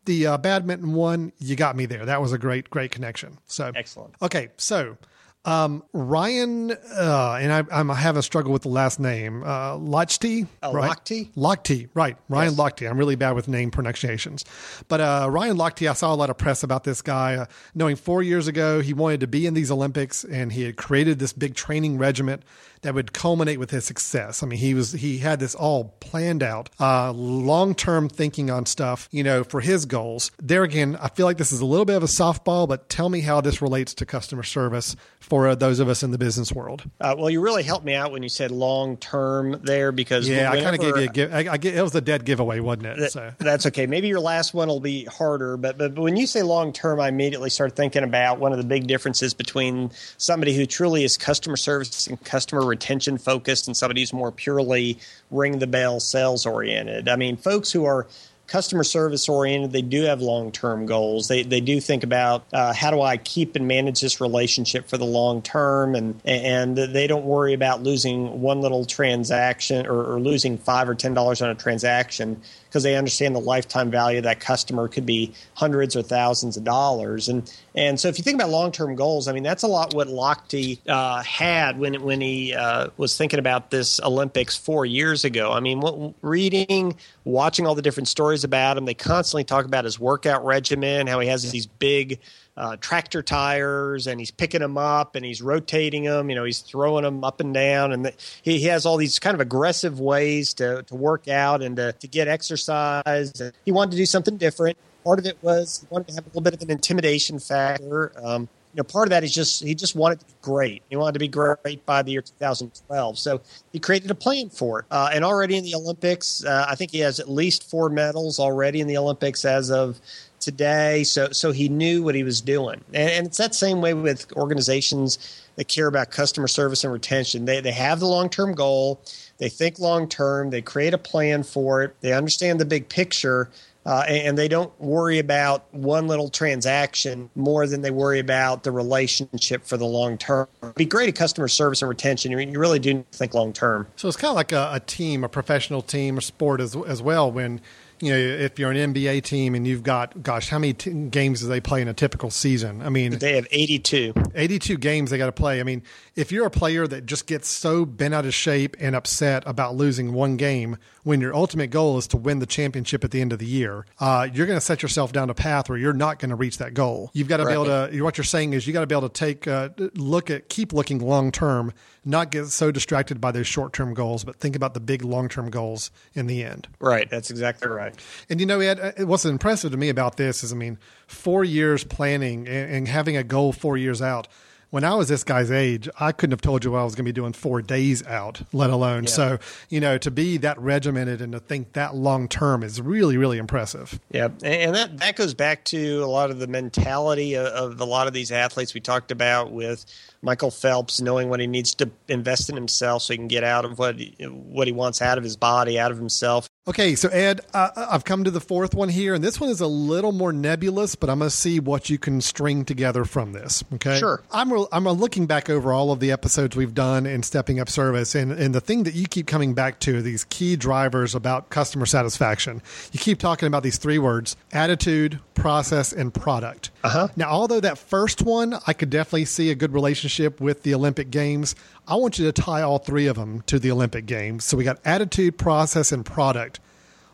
The 0.05 0.27
uh, 0.27 0.37
badminton 0.37 0.93
one, 0.93 1.31
you 1.39 1.55
got 1.55 1.75
me 1.75 1.85
there. 1.85 2.05
That 2.05 2.21
was 2.21 2.31
a 2.31 2.37
great, 2.37 2.69
great 2.69 2.91
connection. 2.91 3.39
So 3.47 3.71
excellent. 3.75 4.15
Okay, 4.21 4.49
so 4.57 4.97
um, 5.45 5.83
Ryan, 5.93 6.71
uh, 6.71 7.37
and 7.39 7.53
I, 7.53 7.63
I'm 7.71 7.89
having 7.89 8.19
a 8.19 8.23
struggle 8.23 8.51
with 8.51 8.63
the 8.63 8.69
last 8.69 8.99
name. 8.99 9.43
Uh, 9.43 9.77
Lochte, 9.77 10.47
uh, 10.63 10.71
right? 10.73 10.91
Lochte? 10.91 11.29
Lochte, 11.35 11.89
right. 11.93 12.17
Ryan 12.29 12.51
Yes. 12.51 12.59
Lochte. 12.59 12.89
I'm 12.89 12.97
really 12.97 13.15
bad 13.15 13.35
with 13.35 13.47
name 13.47 13.71
pronunciations. 13.71 14.43
But 14.87 15.01
uh, 15.01 15.27
Ryan 15.29 15.57
Lochte, 15.57 15.89
I 15.89 15.93
saw 15.93 16.13
a 16.13 16.15
lot 16.15 16.29
of 16.29 16.37
press 16.37 16.63
about 16.63 16.83
this 16.83 17.01
guy. 17.01 17.35
Uh, 17.35 17.45
knowing 17.73 17.95
four 17.95 18.23
years 18.23 18.47
ago 18.47 18.81
he 18.81 18.93
wanted 18.93 19.19
to 19.21 19.27
be 19.27 19.45
in 19.45 19.53
these 19.53 19.71
Olympics 19.71 20.23
and 20.23 20.51
he 20.51 20.63
had 20.63 20.77
created 20.77 21.19
this 21.19 21.33
big 21.33 21.55
training 21.55 21.97
regiment 21.97 22.43
that 22.81 22.93
would 22.93 23.13
culminate 23.13 23.59
with 23.59 23.71
his 23.71 23.83
success. 23.83 24.43
I 24.43 24.45
mean, 24.45 24.59
he 24.59 24.75
was 24.75 24.91
he 24.91 25.17
had 25.17 25.39
this 25.39 25.55
all 25.55 25.95
planned 25.99 26.43
out, 26.43 26.69
uh, 26.79 27.11
long 27.11 27.73
term 27.73 28.07
thinking 28.07 28.51
on 28.51 28.67
stuff, 28.67 29.09
you 29.11 29.23
know, 29.23 29.43
for 29.43 29.59
his 29.59 29.85
goals. 29.85 30.31
There 30.41 30.63
again, 30.63 30.95
I 31.01 31.09
feel 31.09 31.25
like 31.25 31.37
this 31.37 31.51
is 31.51 31.61
a 31.61 31.65
little 31.65 31.85
bit 31.85 31.95
of 31.95 32.03
a 32.03 32.07
softball, 32.07 32.67
but 32.67 32.87
tell 32.87 33.09
me 33.09 33.21
how 33.21 33.41
this 33.41 33.59
relates 33.59 33.95
to 33.95 34.05
customer 34.05 34.43
service 34.43 34.95
for 35.19 35.34
uh, 35.49 35.55
those 35.55 35.79
of 35.79 35.89
us 35.89 36.03
in 36.03 36.11
the 36.11 36.17
business 36.17 36.51
world. 36.51 36.83
Uh, 37.01 37.15
well, 37.17 37.29
you 37.29 37.41
really 37.41 37.63
helped 37.63 37.85
me 37.85 37.93
out 37.95 38.11
when 38.11 38.23
you 38.23 38.29
said 38.29 38.51
long 38.51 38.97
term 38.97 39.59
there 39.63 39.91
because 39.91 40.27
Yeah, 40.27 40.51
I 40.51 40.61
kind 40.61 40.75
of 40.75 40.81
gave 40.81 40.97
you 40.97 41.03
a 41.03 41.07
give. 41.07 41.33
I, 41.33 41.39
I, 41.51 41.59
it 41.61 41.81
was 41.81 41.95
a 41.95 42.01
dead 42.01 42.25
giveaway, 42.25 42.59
wasn't 42.59 42.87
it? 42.87 42.97
That- 42.99 43.11
So. 43.11 43.31
That's 43.39 43.65
okay. 43.67 43.85
Maybe 43.87 44.07
your 44.07 44.19
last 44.19 44.53
one 44.53 44.67
will 44.67 44.79
be 44.79 45.05
harder, 45.05 45.57
but, 45.57 45.77
but 45.77 45.95
but 45.95 46.01
when 46.01 46.15
you 46.17 46.27
say 46.27 46.41
long 46.43 46.73
term, 46.73 46.99
I 46.99 47.07
immediately 47.09 47.49
start 47.49 47.75
thinking 47.75 48.03
about 48.03 48.39
one 48.39 48.51
of 48.51 48.57
the 48.57 48.63
big 48.63 48.87
differences 48.87 49.33
between 49.33 49.91
somebody 50.17 50.53
who 50.55 50.65
truly 50.65 51.03
is 51.03 51.17
customer 51.17 51.57
service 51.57 52.07
and 52.07 52.21
customer 52.23 52.65
retention 52.65 53.17
focused 53.17 53.67
and 53.67 53.75
somebody 53.77 54.01
who's 54.01 54.13
more 54.13 54.31
purely 54.31 54.97
ring 55.31 55.59
the 55.59 55.67
bell 55.67 55.99
sales 55.99 56.45
oriented. 56.45 57.07
I 57.09 57.15
mean, 57.15 57.37
folks 57.37 57.71
who 57.71 57.85
are 57.85 58.07
customer 58.47 58.83
service 58.83 59.27
oriented 59.27 59.71
they 59.71 59.81
do 59.81 60.03
have 60.03 60.21
long 60.21 60.51
term 60.51 60.85
goals. 60.85 61.27
They 61.27 61.43
they 61.43 61.61
do 61.61 61.79
think 61.81 62.03
about 62.03 62.45
uh, 62.53 62.73
how 62.73 62.91
do 62.91 63.01
i 63.01 63.17
keep 63.17 63.55
and 63.55 63.67
manage 63.67 64.01
this 64.01 64.21
relationship 64.21 64.87
for 64.87 64.97
the 64.97 65.05
long 65.05 65.41
term? 65.41 65.95
And 65.95 66.21
and 66.25 66.77
they 66.77 67.07
don't 67.07 67.25
worry 67.25 67.53
about 67.53 67.83
losing 67.83 68.41
one 68.41 68.61
little 68.61 68.85
transaction 68.85 69.85
or, 69.87 70.13
or 70.13 70.19
losing 70.19 70.57
five 70.57 70.87
or 70.87 70.95
ten 70.95 71.13
dollars 71.13 71.41
on 71.41 71.49
a 71.49 71.55
transaction 71.55 72.41
because 72.75 72.83
they 72.83 72.97
understand 72.97 73.33
the 73.33 73.39
lifetime 73.39 73.89
value 73.89 74.17
of 74.17 74.25
that 74.25 74.41
customer 74.41 74.89
could 74.89 75.05
be 75.05 75.31
hundreds 75.53 75.95
or 75.95 76.01
thousands 76.01 76.57
of 76.57 76.65
dollars. 76.65 77.29
And 77.29 77.49
and 77.73 77.97
so 77.97 78.09
if 78.09 78.17
you 78.17 78.23
think 78.25 78.35
about 78.35 78.49
long 78.49 78.73
term 78.73 78.95
goals 78.95 79.29
i 79.29 79.31
mean 79.31 79.43
that's 79.43 79.63
a 79.63 79.67
lot 79.67 79.93
what 79.93 80.09
Lochte 80.09 80.77
uh, 80.85 81.23
had 81.23 81.79
when 81.79 82.01
when 82.01 82.19
he 82.19 82.53
uh, 82.53 82.89
was 82.97 83.17
thinking 83.17 83.39
about 83.39 83.71
this 83.71 84.01
olympics 84.01 84.57
four 84.57 84.85
years 84.85 85.23
ago. 85.23 85.53
I 85.53 85.61
mean 85.61 85.79
what, 85.79 86.15
reading 86.21 86.97
watching 87.23 87.65
all 87.65 87.75
the 87.75 87.81
different 87.81 88.09
stories 88.09 88.43
about 88.43 88.77
him 88.77 88.83
they 88.83 88.93
constantly 88.93 89.45
talk 89.45 89.63
about 89.63 89.85
his 89.85 89.97
workout 89.97 90.43
regimen 90.45 91.07
how 91.07 91.21
he 91.21 91.29
has 91.29 91.49
these 91.49 91.67
big 91.67 92.19
uh, 92.57 92.77
tractor 92.77 93.21
tires 93.21 94.07
and 94.07 94.19
he's 94.19 94.31
picking 94.31 94.61
them 94.61 94.77
up 94.77 95.15
and 95.15 95.25
he's 95.25 95.41
rotating 95.41 96.03
them. 96.03 96.29
You 96.29 96.35
know, 96.35 96.43
he's 96.43 96.59
throwing 96.59 97.03
them 97.03 97.23
up 97.23 97.39
and 97.39 97.53
down, 97.53 97.91
and 97.91 98.05
the, 98.05 98.13
he, 98.41 98.59
he 98.59 98.65
has 98.65 98.85
all 98.85 98.97
these 98.97 99.19
kind 99.19 99.33
of 99.33 99.41
aggressive 99.41 99.99
ways 99.99 100.53
to, 100.55 100.83
to 100.83 100.95
work 100.95 101.27
out 101.27 101.61
and 101.61 101.75
to, 101.75 101.93
to 101.93 102.07
get 102.07 102.27
exercise. 102.27 103.39
And 103.39 103.51
he 103.65 103.71
wanted 103.71 103.91
to 103.91 103.97
do 103.97 104.05
something 104.05 104.37
different. 104.37 104.77
Part 105.03 105.19
of 105.19 105.25
it 105.25 105.37
was 105.41 105.81
he 105.81 105.87
wanted 105.89 106.07
to 106.09 106.13
have 106.15 106.25
a 106.25 106.29
little 106.29 106.41
bit 106.41 106.53
of 106.53 106.61
an 106.61 106.71
intimidation 106.71 107.39
factor. 107.39 108.11
Um, 108.23 108.49
you 108.75 108.79
know, 108.79 108.83
part 108.83 109.07
of 109.07 109.11
that 109.11 109.23
is 109.23 109.33
just 109.33 109.63
he 109.63 109.73
just 109.73 109.95
wanted 109.95 110.19
to 110.19 110.25
be 110.25 110.33
great. 110.41 110.83
He 110.89 110.97
wanted 110.97 111.13
to 111.13 111.19
be 111.19 111.29
great 111.29 111.85
by 111.85 112.01
the 112.01 112.11
year 112.11 112.21
2012. 112.21 113.17
So 113.17 113.39
he 113.71 113.79
created 113.79 114.11
a 114.11 114.15
plan 114.15 114.49
for 114.49 114.79
it. 114.79 114.85
Uh, 114.91 115.09
and 115.13 115.23
already 115.23 115.55
in 115.55 115.63
the 115.63 115.75
Olympics, 115.75 116.43
uh, 116.43 116.65
I 116.67 116.75
think 116.75 116.91
he 116.91 116.99
has 116.99 117.21
at 117.21 117.29
least 117.29 117.69
four 117.69 117.89
medals 117.89 118.37
already 118.37 118.81
in 118.81 118.87
the 118.87 118.97
Olympics 118.97 119.45
as 119.45 119.71
of 119.71 120.01
today. 120.45 121.03
So 121.03 121.29
so 121.31 121.51
he 121.51 121.67
knew 121.67 122.03
what 122.03 122.15
he 122.15 122.23
was 122.23 122.39
doing, 122.39 122.81
and, 122.93 123.09
and 123.09 123.27
it's 123.27 123.37
that 123.37 123.53
same 123.53 123.81
way 123.81 123.93
with 123.93 124.31
organizations 124.33 125.43
that 125.57 125.67
care 125.67 125.87
about 125.87 126.11
customer 126.11 126.47
service 126.47 126.83
and 126.83 126.93
retention. 126.93 127.45
They 127.45 127.59
they 127.59 127.71
have 127.71 127.99
the 127.99 128.07
long 128.07 128.29
term 128.29 128.53
goal, 128.53 129.01
they 129.39 129.49
think 129.49 129.79
long 129.79 130.07
term, 130.07 130.51
they 130.51 130.61
create 130.61 130.93
a 130.93 130.97
plan 130.97 131.43
for 131.43 131.83
it, 131.83 131.95
they 131.99 132.13
understand 132.13 132.59
the 132.59 132.65
big 132.65 132.87
picture. 132.87 133.49
Uh, 133.87 134.03
and, 134.07 134.35
they 134.35 134.47
don't 134.47 134.73
worry 134.81 135.19
about 135.19 135.71
one 135.71 136.07
little 136.07 136.27
transaction 136.27 137.29
more 137.35 137.67
than 137.67 137.81
they 137.81 137.91
worry 137.91 138.17
about 138.17 138.63
the 138.63 138.71
relationship 138.71 139.63
for 139.63 139.77
the 139.77 139.85
long 139.85 140.17
term. 140.17 140.47
Be 140.75 140.85
great 140.85 141.07
at 141.07 141.13
customer 141.13 141.47
service 141.47 141.83
and 141.83 141.89
retention. 141.89 142.31
You, 142.31 142.39
you 142.39 142.57
really 142.57 142.79
do 142.79 143.05
think 143.11 143.35
long 143.35 143.53
term. 143.53 143.85
So 143.95 144.07
it's 144.07 144.17
kind 144.17 144.31
of 144.31 144.35
like 144.35 144.51
a, 144.51 144.71
a 144.73 144.79
team, 144.79 145.23
a 145.23 145.29
professional 145.29 145.83
team 145.83 146.17
a 146.17 146.21
sport 146.21 146.61
as, 146.61 146.75
as 146.75 147.03
well. 147.03 147.31
When 147.31 147.61
you 148.01 148.11
know, 148.11 148.17
if 148.17 148.59
you're 148.59 148.71
an 148.71 148.93
NBA 148.93 149.23
team 149.23 149.55
and 149.55 149.65
you've 149.65 149.83
got, 149.83 150.21
gosh, 150.21 150.49
how 150.49 150.59
many 150.59 150.73
t- 150.73 150.91
games 150.91 151.41
do 151.41 151.47
they 151.47 151.61
play 151.61 151.81
in 151.81 151.87
a 151.87 151.93
typical 151.93 152.29
season? 152.29 152.81
I 152.81 152.89
mean, 152.89 153.17
They 153.19 153.35
have 153.35 153.47
82. 153.51 154.13
82 154.35 154.77
games 154.77 155.11
they 155.11 155.17
got 155.17 155.27
to 155.27 155.31
play. 155.31 155.59
I 155.59 155.63
mean, 155.63 155.81
if 156.15 156.31
you're 156.31 156.45
a 156.45 156.51
player 156.51 156.87
that 156.87 157.05
just 157.05 157.27
gets 157.27 157.47
so 157.49 157.85
bent 157.85 158.13
out 158.13 158.25
of 158.25 158.33
shape 158.33 158.77
and 158.79 158.95
upset 158.95 159.43
about 159.45 159.75
losing 159.75 160.13
one 160.13 160.37
game 160.37 160.77
when 161.03 161.19
your 161.19 161.35
ultimate 161.35 161.67
goal 161.67 161.97
is 161.97 162.07
to 162.07 162.17
win 162.17 162.39
the 162.39 162.45
championship 162.45 163.03
at 163.03 163.11
the 163.11 163.19
end 163.19 163.33
of 163.33 163.39
the 163.39 163.45
year, 163.45 163.85
uh, 163.99 164.27
you're 164.33 164.47
going 164.47 164.57
to 164.57 164.65
set 164.65 164.81
yourself 164.81 165.11
down 165.11 165.29
a 165.29 165.33
path 165.33 165.67
where 165.67 165.77
you're 165.77 165.93
not 165.93 166.19
going 166.19 166.29
to 166.29 166.35
reach 166.35 166.57
that 166.57 166.73
goal. 166.73 167.11
You've 167.13 167.27
got 167.27 167.37
to 167.37 167.45
be 167.45 167.51
able 167.51 167.65
to, 167.65 168.01
what 168.01 168.17
you're 168.17 168.23
saying 168.23 168.53
is 168.53 168.65
you 168.65 168.71
got 168.71 168.81
to 168.81 168.87
be 168.87 168.95
able 168.95 169.09
to 169.09 169.13
take, 169.13 169.47
uh, 169.47 169.69
look 169.95 170.29
at, 170.29 170.47
keep 170.47 170.71
looking 170.71 170.99
long 170.99 171.31
term, 171.31 171.73
not 172.05 172.31
get 172.31 172.45
so 172.47 172.71
distracted 172.71 173.19
by 173.19 173.31
those 173.31 173.47
short 173.47 173.73
term 173.73 173.93
goals, 173.93 174.23
but 174.23 174.37
think 174.37 174.55
about 174.55 174.73
the 174.73 174.79
big 174.79 175.03
long 175.03 175.27
term 175.27 175.49
goals 175.49 175.91
in 176.13 176.27
the 176.27 176.43
end. 176.43 176.67
Right. 176.79 177.09
That's 177.09 177.29
exactly 177.29 177.67
right. 177.67 177.93
And 178.29 178.39
you 178.39 178.45
know, 178.45 178.61
Ed, 178.61 178.79
uh, 178.79 179.05
what's 179.05 179.25
impressive 179.25 179.71
to 179.71 179.77
me 179.77 179.89
about 179.89 180.15
this 180.15 180.43
is, 180.43 180.53
I 180.53 180.55
mean, 180.55 180.77
four 181.07 181.43
years 181.43 181.83
planning 181.83 182.47
and, 182.47 182.73
and 182.73 182.87
having 182.87 183.17
a 183.17 183.23
goal 183.23 183.51
four 183.51 183.75
years 183.75 184.01
out. 184.01 184.29
When 184.75 184.83
I 184.83 184.93
was 184.95 185.07
this 185.07 185.23
guy's 185.23 185.51
age, 185.51 185.87
I 186.01 186.11
couldn't 186.11 186.33
have 186.33 186.41
told 186.41 186.65
you 186.65 186.71
what 186.71 186.79
I 186.79 186.83
was 186.83 186.95
going 186.95 187.05
to 187.05 187.09
be 187.09 187.13
doing 187.13 187.31
four 187.31 187.61
days 187.61 188.05
out, 188.05 188.41
let 188.51 188.69
alone. 188.69 189.07
So, 189.07 189.39
you 189.69 189.79
know, 189.79 189.97
to 189.97 190.11
be 190.11 190.35
that 190.39 190.59
regimented 190.59 191.21
and 191.21 191.31
to 191.31 191.39
think 191.39 191.71
that 191.73 191.95
long 191.95 192.27
term 192.27 192.61
is 192.61 192.81
really, 192.81 193.15
really 193.15 193.37
impressive. 193.37 194.01
Yeah, 194.11 194.27
and 194.43 194.75
that 194.75 194.97
that 194.97 195.15
goes 195.15 195.33
back 195.33 195.63
to 195.65 196.03
a 196.03 196.07
lot 196.07 196.29
of 196.29 196.39
the 196.39 196.47
mentality 196.47 197.35
of, 197.35 197.45
of 197.45 197.79
a 197.79 197.85
lot 197.85 198.07
of 198.07 198.13
these 198.13 198.33
athletes 198.33 198.73
we 198.73 198.81
talked 198.81 199.11
about 199.11 199.53
with 199.53 199.85
Michael 200.25 200.49
Phelps 200.49 200.99
knowing 200.99 201.29
what 201.29 201.39
he 201.39 201.45
needs 201.45 201.75
to 201.75 201.89
invest 202.07 202.49
in 202.49 202.55
himself 202.55 203.03
so 203.03 203.13
he 203.13 203.17
can 203.17 203.27
get 203.27 203.43
out 203.43 203.63
of 203.63 203.77
what 203.77 203.99
he, 203.99 204.15
what 204.25 204.65
he 204.67 204.73
wants 204.73 204.99
out 204.99 205.19
of 205.19 205.23
his 205.23 205.37
body, 205.37 205.79
out 205.79 205.91
of 205.91 205.97
himself. 205.97 206.49
Okay, 206.67 206.95
so 206.95 207.09
Ed, 207.09 207.41
uh, 207.53 207.69
I've 207.75 208.05
come 208.05 208.23
to 208.23 208.31
the 208.31 208.41
fourth 208.41 208.73
one 208.73 208.89
here, 208.89 209.13
and 209.13 209.23
this 209.23 209.39
one 209.39 209.51
is 209.51 209.61
a 209.61 209.67
little 209.67 210.11
more 210.11 210.33
nebulous, 210.33 210.95
but 210.95 211.11
I'm 211.11 211.19
going 211.19 211.29
to 211.29 211.35
see 211.35 211.59
what 211.59 211.91
you 211.91 211.99
can 211.99 212.21
string 212.21 212.65
together 212.65 213.05
from 213.05 213.33
this. 213.33 213.63
Okay, 213.75 213.99
Sure. 213.99 214.23
I'm 214.31 214.51
re- 214.51 214.65
I'm 214.71 214.85
looking 214.85 215.27
back 215.27 215.47
over 215.47 215.71
all 215.71 215.91
of 215.91 215.99
the 215.99 216.11
episodes 216.11 216.55
we've 216.55 216.73
done 216.73 217.05
in 217.05 217.21
stepping 217.21 217.59
up 217.59 217.69
service, 217.69 218.15
and 218.15 218.31
and 218.31 218.55
the 218.55 218.61
thing 218.61 218.81
that 218.83 218.95
you 218.95 219.05
keep 219.05 219.27
coming 219.27 219.53
back 219.53 219.79
to 219.81 219.97
are 219.97 220.01
these 220.01 220.23
key 220.23 220.55
drivers 220.55 221.13
about 221.13 221.51
customer 221.51 221.85
satisfaction. 221.85 222.63
You 222.91 222.99
keep 222.99 223.19
talking 223.19 223.45
about 223.45 223.61
these 223.61 223.77
three 223.77 223.99
words: 223.99 224.35
attitude, 224.51 225.19
process, 225.35 225.93
and 225.93 226.11
product. 226.11 226.71
Uh-huh. 226.83 227.09
Now, 227.15 227.29
although 227.29 227.59
that 227.59 227.77
first 227.77 228.23
one, 228.23 228.55
I 228.65 228.73
could 228.73 228.89
definitely 228.89 229.25
see 229.25 229.51
a 229.51 229.55
good 229.55 229.71
relationship 229.71 230.14
with 230.19 230.63
the 230.63 230.73
Olympic 230.73 231.09
Games. 231.11 231.55
I 231.87 231.95
want 231.95 232.17
you 232.19 232.25
to 232.25 232.31
tie 232.31 232.61
all 232.61 232.77
three 232.79 233.07
of 233.07 233.15
them 233.15 233.41
to 233.47 233.59
the 233.59 233.71
Olympic 233.71 234.05
Games. 234.05 234.43
So 234.45 234.57
we 234.57 234.63
got 234.63 234.79
attitude, 234.85 235.37
process, 235.37 235.91
and 235.91 236.05
product. 236.05 236.59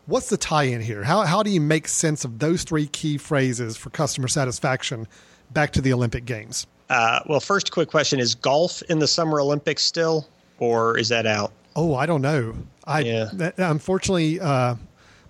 What's 0.06 0.28
the 0.28 0.36
tie 0.36 0.64
in 0.64 0.80
here? 0.80 1.04
How, 1.04 1.22
how 1.22 1.42
do 1.42 1.50
you 1.50 1.60
make 1.60 1.86
sense 1.88 2.24
of 2.24 2.38
those 2.40 2.64
three 2.64 2.86
key 2.86 3.18
phrases 3.18 3.76
for 3.76 3.90
customer 3.90 4.28
satisfaction 4.28 5.06
back 5.52 5.72
to 5.72 5.80
the 5.80 5.92
Olympic 5.92 6.24
Games? 6.24 6.66
Uh, 6.90 7.20
well, 7.26 7.40
first 7.40 7.70
quick 7.70 7.88
question: 7.88 8.18
Is 8.18 8.34
golf 8.34 8.82
in 8.90 8.98
the 8.98 9.06
Summer 9.06 9.40
Olympics 9.40 9.82
still, 9.82 10.28
or 10.58 10.98
is 10.98 11.08
that 11.08 11.24
out? 11.26 11.52
Oh, 11.76 11.94
I 11.94 12.04
don't 12.06 12.20
know. 12.20 12.54
I 12.84 13.00
Yeah. 13.00 13.28
that, 13.34 13.54
unfortunately, 13.58 14.40
uh, 14.40 14.74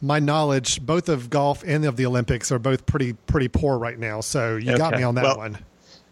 my 0.01 0.19
knowledge 0.19 0.85
both 0.85 1.09
of 1.09 1.31
golf 1.31 1.63
and 1.65 1.85
of 1.85 1.97
the 1.97 2.07
Olympics 2.07 2.51
are 2.51 2.59
both 2.59 2.87
pretty 2.87 3.13
pretty 3.13 3.47
poor 3.49 3.79
right 3.79 3.99
now. 3.99 4.21
So 4.23 4.57
you 4.57 4.77
got 4.77 4.97
me 4.97 5.03
on 5.05 5.15
that 5.17 5.25
Well, 5.25 5.37
one. 5.37 5.59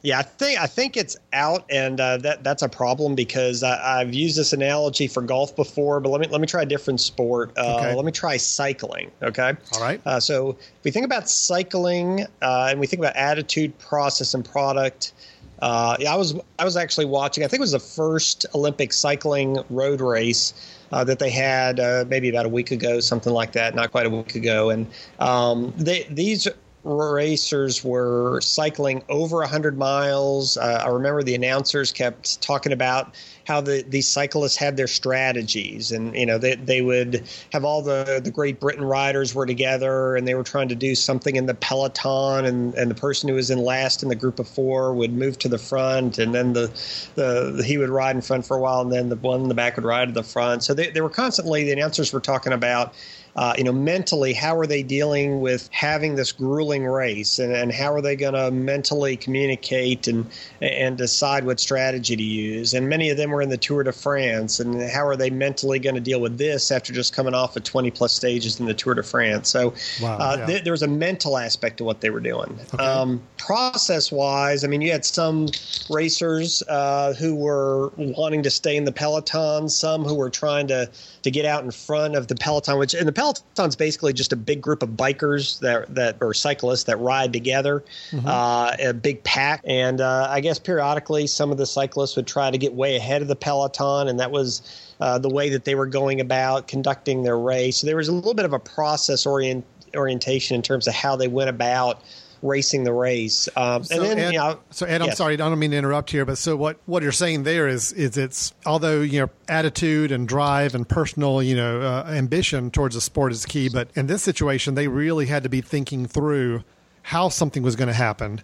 Yeah, 0.02 0.18
I 0.18 0.22
think 0.22 0.58
I 0.58 0.66
think 0.66 0.96
it's 0.96 1.16
out, 1.32 1.66
and 1.68 2.00
uh, 2.00 2.16
that 2.18 2.42
that's 2.42 2.62
a 2.62 2.68
problem 2.68 3.14
because 3.14 3.62
I, 3.62 3.98
have 3.98 4.14
used 4.14 4.38
this 4.38 4.54
analogy 4.54 5.06
for 5.06 5.20
golf 5.20 5.54
before. 5.54 6.00
But 6.00 6.08
let 6.08 6.20
me 6.22 6.26
let 6.28 6.40
me 6.40 6.46
try 6.46 6.62
a 6.62 6.66
different 6.66 7.00
sport. 7.00 7.52
Uh, 7.56 7.76
okay. 7.76 7.94
Let 7.94 8.04
me 8.04 8.12
try 8.12 8.38
cycling. 8.38 9.10
Okay. 9.22 9.52
All 9.74 9.80
right. 9.80 10.00
Uh, 10.06 10.18
so 10.18 10.50
if 10.50 10.84
we 10.84 10.90
think 10.90 11.04
about 11.04 11.28
cycling 11.28 12.26
uh, 12.40 12.68
and 12.70 12.80
we 12.80 12.86
think 12.86 13.00
about 13.00 13.16
attitude, 13.16 13.78
process, 13.78 14.34
and 14.34 14.44
product. 14.44 15.12
Uh, 15.60 15.94
yeah, 16.00 16.14
I 16.14 16.16
was 16.16 16.34
I 16.58 16.64
was 16.64 16.78
actually 16.78 17.04
watching. 17.04 17.44
I 17.44 17.48
think 17.48 17.58
it 17.58 17.60
was 17.60 17.72
the 17.72 17.78
first 17.78 18.46
Olympic 18.54 18.94
cycling 18.94 19.58
road 19.68 20.00
race 20.00 20.54
uh, 20.92 21.04
that 21.04 21.18
they 21.18 21.30
had 21.30 21.78
uh, 21.78 22.04
maybe 22.08 22.28
about 22.28 22.46
a 22.46 22.48
week 22.48 22.70
ago, 22.70 23.00
something 23.00 23.32
like 23.32 23.52
that, 23.52 23.74
not 23.74 23.90
quite 23.90 24.06
a 24.06 24.10
week 24.10 24.34
ago. 24.34 24.70
And 24.70 24.86
um, 25.18 25.72
they, 25.76 26.04
these 26.10 26.48
racers 26.82 27.84
were 27.84 28.40
cycling 28.40 29.02
over 29.08 29.38
100 29.38 29.76
miles. 29.76 30.56
Uh, 30.56 30.82
I 30.84 30.88
remember 30.88 31.22
the 31.22 31.34
announcers 31.34 31.92
kept 31.92 32.40
talking 32.40 32.72
about 32.72 33.14
how 33.46 33.60
the 33.60 33.84
these 33.86 34.08
cyclists 34.08 34.56
had 34.56 34.76
their 34.76 34.86
strategies, 34.86 35.92
and 35.92 36.14
you 36.14 36.24
know 36.24 36.38
they 36.38 36.54
they 36.54 36.80
would 36.80 37.28
have 37.52 37.64
all 37.64 37.82
the 37.82 38.20
the 38.22 38.30
Great 38.30 38.60
Britain 38.60 38.84
riders 38.84 39.34
were 39.34 39.44
together, 39.44 40.16
and 40.16 40.26
they 40.26 40.34
were 40.34 40.44
trying 40.44 40.68
to 40.68 40.74
do 40.74 40.94
something 40.94 41.36
in 41.36 41.46
the 41.46 41.54
peloton, 41.54 42.44
and 42.44 42.74
and 42.74 42.90
the 42.90 42.94
person 42.94 43.28
who 43.28 43.34
was 43.34 43.50
in 43.50 43.58
last 43.58 44.02
in 44.02 44.08
the 44.08 44.14
group 44.14 44.38
of 44.38 44.48
four 44.48 44.94
would 44.94 45.12
move 45.12 45.38
to 45.38 45.48
the 45.48 45.58
front, 45.58 46.18
and 46.18 46.34
then 46.34 46.52
the 46.52 46.68
the 47.16 47.62
he 47.66 47.76
would 47.76 47.90
ride 47.90 48.14
in 48.14 48.22
front 48.22 48.46
for 48.46 48.56
a 48.56 48.60
while, 48.60 48.80
and 48.80 48.92
then 48.92 49.08
the 49.08 49.16
one 49.16 49.42
in 49.42 49.48
the 49.48 49.54
back 49.54 49.76
would 49.76 49.84
ride 49.84 50.06
to 50.06 50.14
the 50.14 50.22
front. 50.22 50.62
So 50.62 50.72
they, 50.72 50.90
they 50.90 51.00
were 51.00 51.10
constantly 51.10 51.64
the 51.64 51.72
announcers 51.72 52.12
were 52.12 52.20
talking 52.20 52.52
about 52.52 52.94
uh, 53.40 53.54
you 53.56 53.64
know, 53.64 53.72
mentally, 53.72 54.34
how 54.34 54.54
are 54.58 54.66
they 54.66 54.82
dealing 54.82 55.40
with 55.40 55.66
having 55.72 56.14
this 56.14 56.30
grueling 56.30 56.84
race, 56.84 57.38
and, 57.38 57.54
and 57.54 57.72
how 57.72 57.90
are 57.90 58.02
they 58.02 58.14
going 58.14 58.34
to 58.34 58.50
mentally 58.50 59.16
communicate 59.16 60.06
and 60.06 60.26
and 60.60 60.98
decide 60.98 61.46
what 61.46 61.58
strategy 61.58 62.14
to 62.14 62.22
use? 62.22 62.74
And 62.74 62.86
many 62.86 63.08
of 63.08 63.16
them 63.16 63.30
were 63.30 63.40
in 63.40 63.48
the 63.48 63.56
Tour 63.56 63.82
de 63.82 63.92
France, 63.92 64.60
and 64.60 64.82
how 64.90 65.06
are 65.06 65.16
they 65.16 65.30
mentally 65.30 65.78
going 65.78 65.94
to 65.94 66.02
deal 66.02 66.20
with 66.20 66.36
this 66.36 66.70
after 66.70 66.92
just 66.92 67.14
coming 67.14 67.32
off 67.32 67.56
of 67.56 67.64
20 67.64 67.90
plus 67.92 68.12
stages 68.12 68.60
in 68.60 68.66
the 68.66 68.74
Tour 68.74 68.92
de 68.92 69.02
France? 69.02 69.48
So 69.48 69.72
wow, 70.02 70.18
uh, 70.18 70.36
yeah. 70.40 70.46
th- 70.46 70.64
there 70.64 70.74
was 70.74 70.82
a 70.82 70.88
mental 70.88 71.38
aspect 71.38 71.78
to 71.78 71.84
what 71.84 72.02
they 72.02 72.10
were 72.10 72.20
doing. 72.20 72.58
Okay. 72.74 72.84
Um, 72.84 73.22
process 73.38 74.12
wise, 74.12 74.64
I 74.64 74.66
mean, 74.66 74.82
you 74.82 74.92
had 74.92 75.06
some 75.06 75.46
racers 75.88 76.62
uh, 76.68 77.14
who 77.14 77.34
were 77.34 77.90
wanting 77.96 78.42
to 78.42 78.50
stay 78.50 78.76
in 78.76 78.84
the 78.84 78.92
peloton, 78.92 79.70
some 79.70 80.04
who 80.04 80.14
were 80.14 80.28
trying 80.28 80.66
to 80.66 80.90
to 81.22 81.30
get 81.30 81.46
out 81.46 81.64
in 81.64 81.70
front 81.70 82.16
of 82.16 82.28
the 82.28 82.34
peloton, 82.34 82.78
which 82.78 82.92
in 82.92 83.06
the 83.06 83.12
peloton's 83.32 83.76
basically 83.76 84.12
just 84.12 84.32
a 84.32 84.36
big 84.36 84.60
group 84.60 84.82
of 84.82 84.90
bikers 84.90 85.58
that 85.60 85.94
that 85.94 86.16
or 86.20 86.34
cyclists 86.34 86.84
that 86.84 86.96
ride 86.98 87.32
together, 87.32 87.84
mm-hmm. 88.10 88.26
uh, 88.26 88.76
a 88.78 88.92
big 88.92 89.22
pack. 89.24 89.62
And 89.64 90.00
uh, 90.00 90.26
I 90.30 90.40
guess 90.40 90.58
periodically 90.58 91.26
some 91.26 91.50
of 91.50 91.58
the 91.58 91.66
cyclists 91.66 92.16
would 92.16 92.26
try 92.26 92.50
to 92.50 92.58
get 92.58 92.74
way 92.74 92.96
ahead 92.96 93.22
of 93.22 93.28
the 93.28 93.36
peloton, 93.36 94.08
and 94.08 94.20
that 94.20 94.30
was. 94.30 94.86
Uh, 95.00 95.18
the 95.18 95.30
way 95.30 95.48
that 95.48 95.64
they 95.64 95.74
were 95.74 95.86
going 95.86 96.20
about 96.20 96.68
conducting 96.68 97.22
their 97.22 97.38
race. 97.38 97.78
So 97.78 97.86
there 97.86 97.96
was 97.96 98.08
a 98.08 98.12
little 98.12 98.34
bit 98.34 98.44
of 98.44 98.52
a 98.52 98.58
process 98.58 99.24
orient, 99.24 99.64
orientation 99.96 100.56
in 100.56 100.60
terms 100.60 100.86
of 100.86 100.92
how 100.92 101.16
they 101.16 101.26
went 101.26 101.48
about 101.48 102.02
racing 102.42 102.84
the 102.84 102.92
race. 102.92 103.48
Um, 103.56 103.84
so, 103.84 103.96
and 103.96 104.04
then, 104.04 104.18
Ed, 104.18 104.32
you 104.32 104.38
know, 104.38 104.60
so 104.70 104.86
Ed, 104.86 105.02
I'm 105.02 105.08
yes. 105.08 105.18
sorry, 105.18 105.34
I 105.34 105.36
don't 105.36 105.58
mean 105.58 105.72
to 105.72 105.76
interrupt 105.76 106.10
here, 106.10 106.24
but 106.24 106.38
so 106.38 106.56
what, 106.56 106.78
what 106.86 107.02
you're 107.02 107.12
saying 107.12 107.42
there 107.42 107.68
is, 107.68 107.92
is 107.92 108.16
it's 108.16 108.54
although, 108.64 109.00
you 109.00 109.20
know, 109.20 109.30
attitude 109.48 110.12
and 110.12 110.26
drive 110.26 110.74
and 110.74 110.88
personal, 110.88 111.42
you 111.42 111.54
know, 111.54 111.80
uh, 111.80 112.06
ambition 112.08 112.70
towards 112.70 112.94
the 112.94 113.00
sport 113.00 113.32
is 113.32 113.44
key. 113.44 113.68
But 113.68 113.90
in 113.94 114.06
this 114.06 114.22
situation, 114.22 114.74
they 114.74 114.88
really 114.88 115.26
had 115.26 115.42
to 115.42 115.48
be 115.48 115.60
thinking 115.60 116.06
through 116.06 116.64
how 117.02 117.28
something 117.28 117.62
was 117.62 117.76
going 117.76 117.88
to 117.88 117.94
happen, 117.94 118.40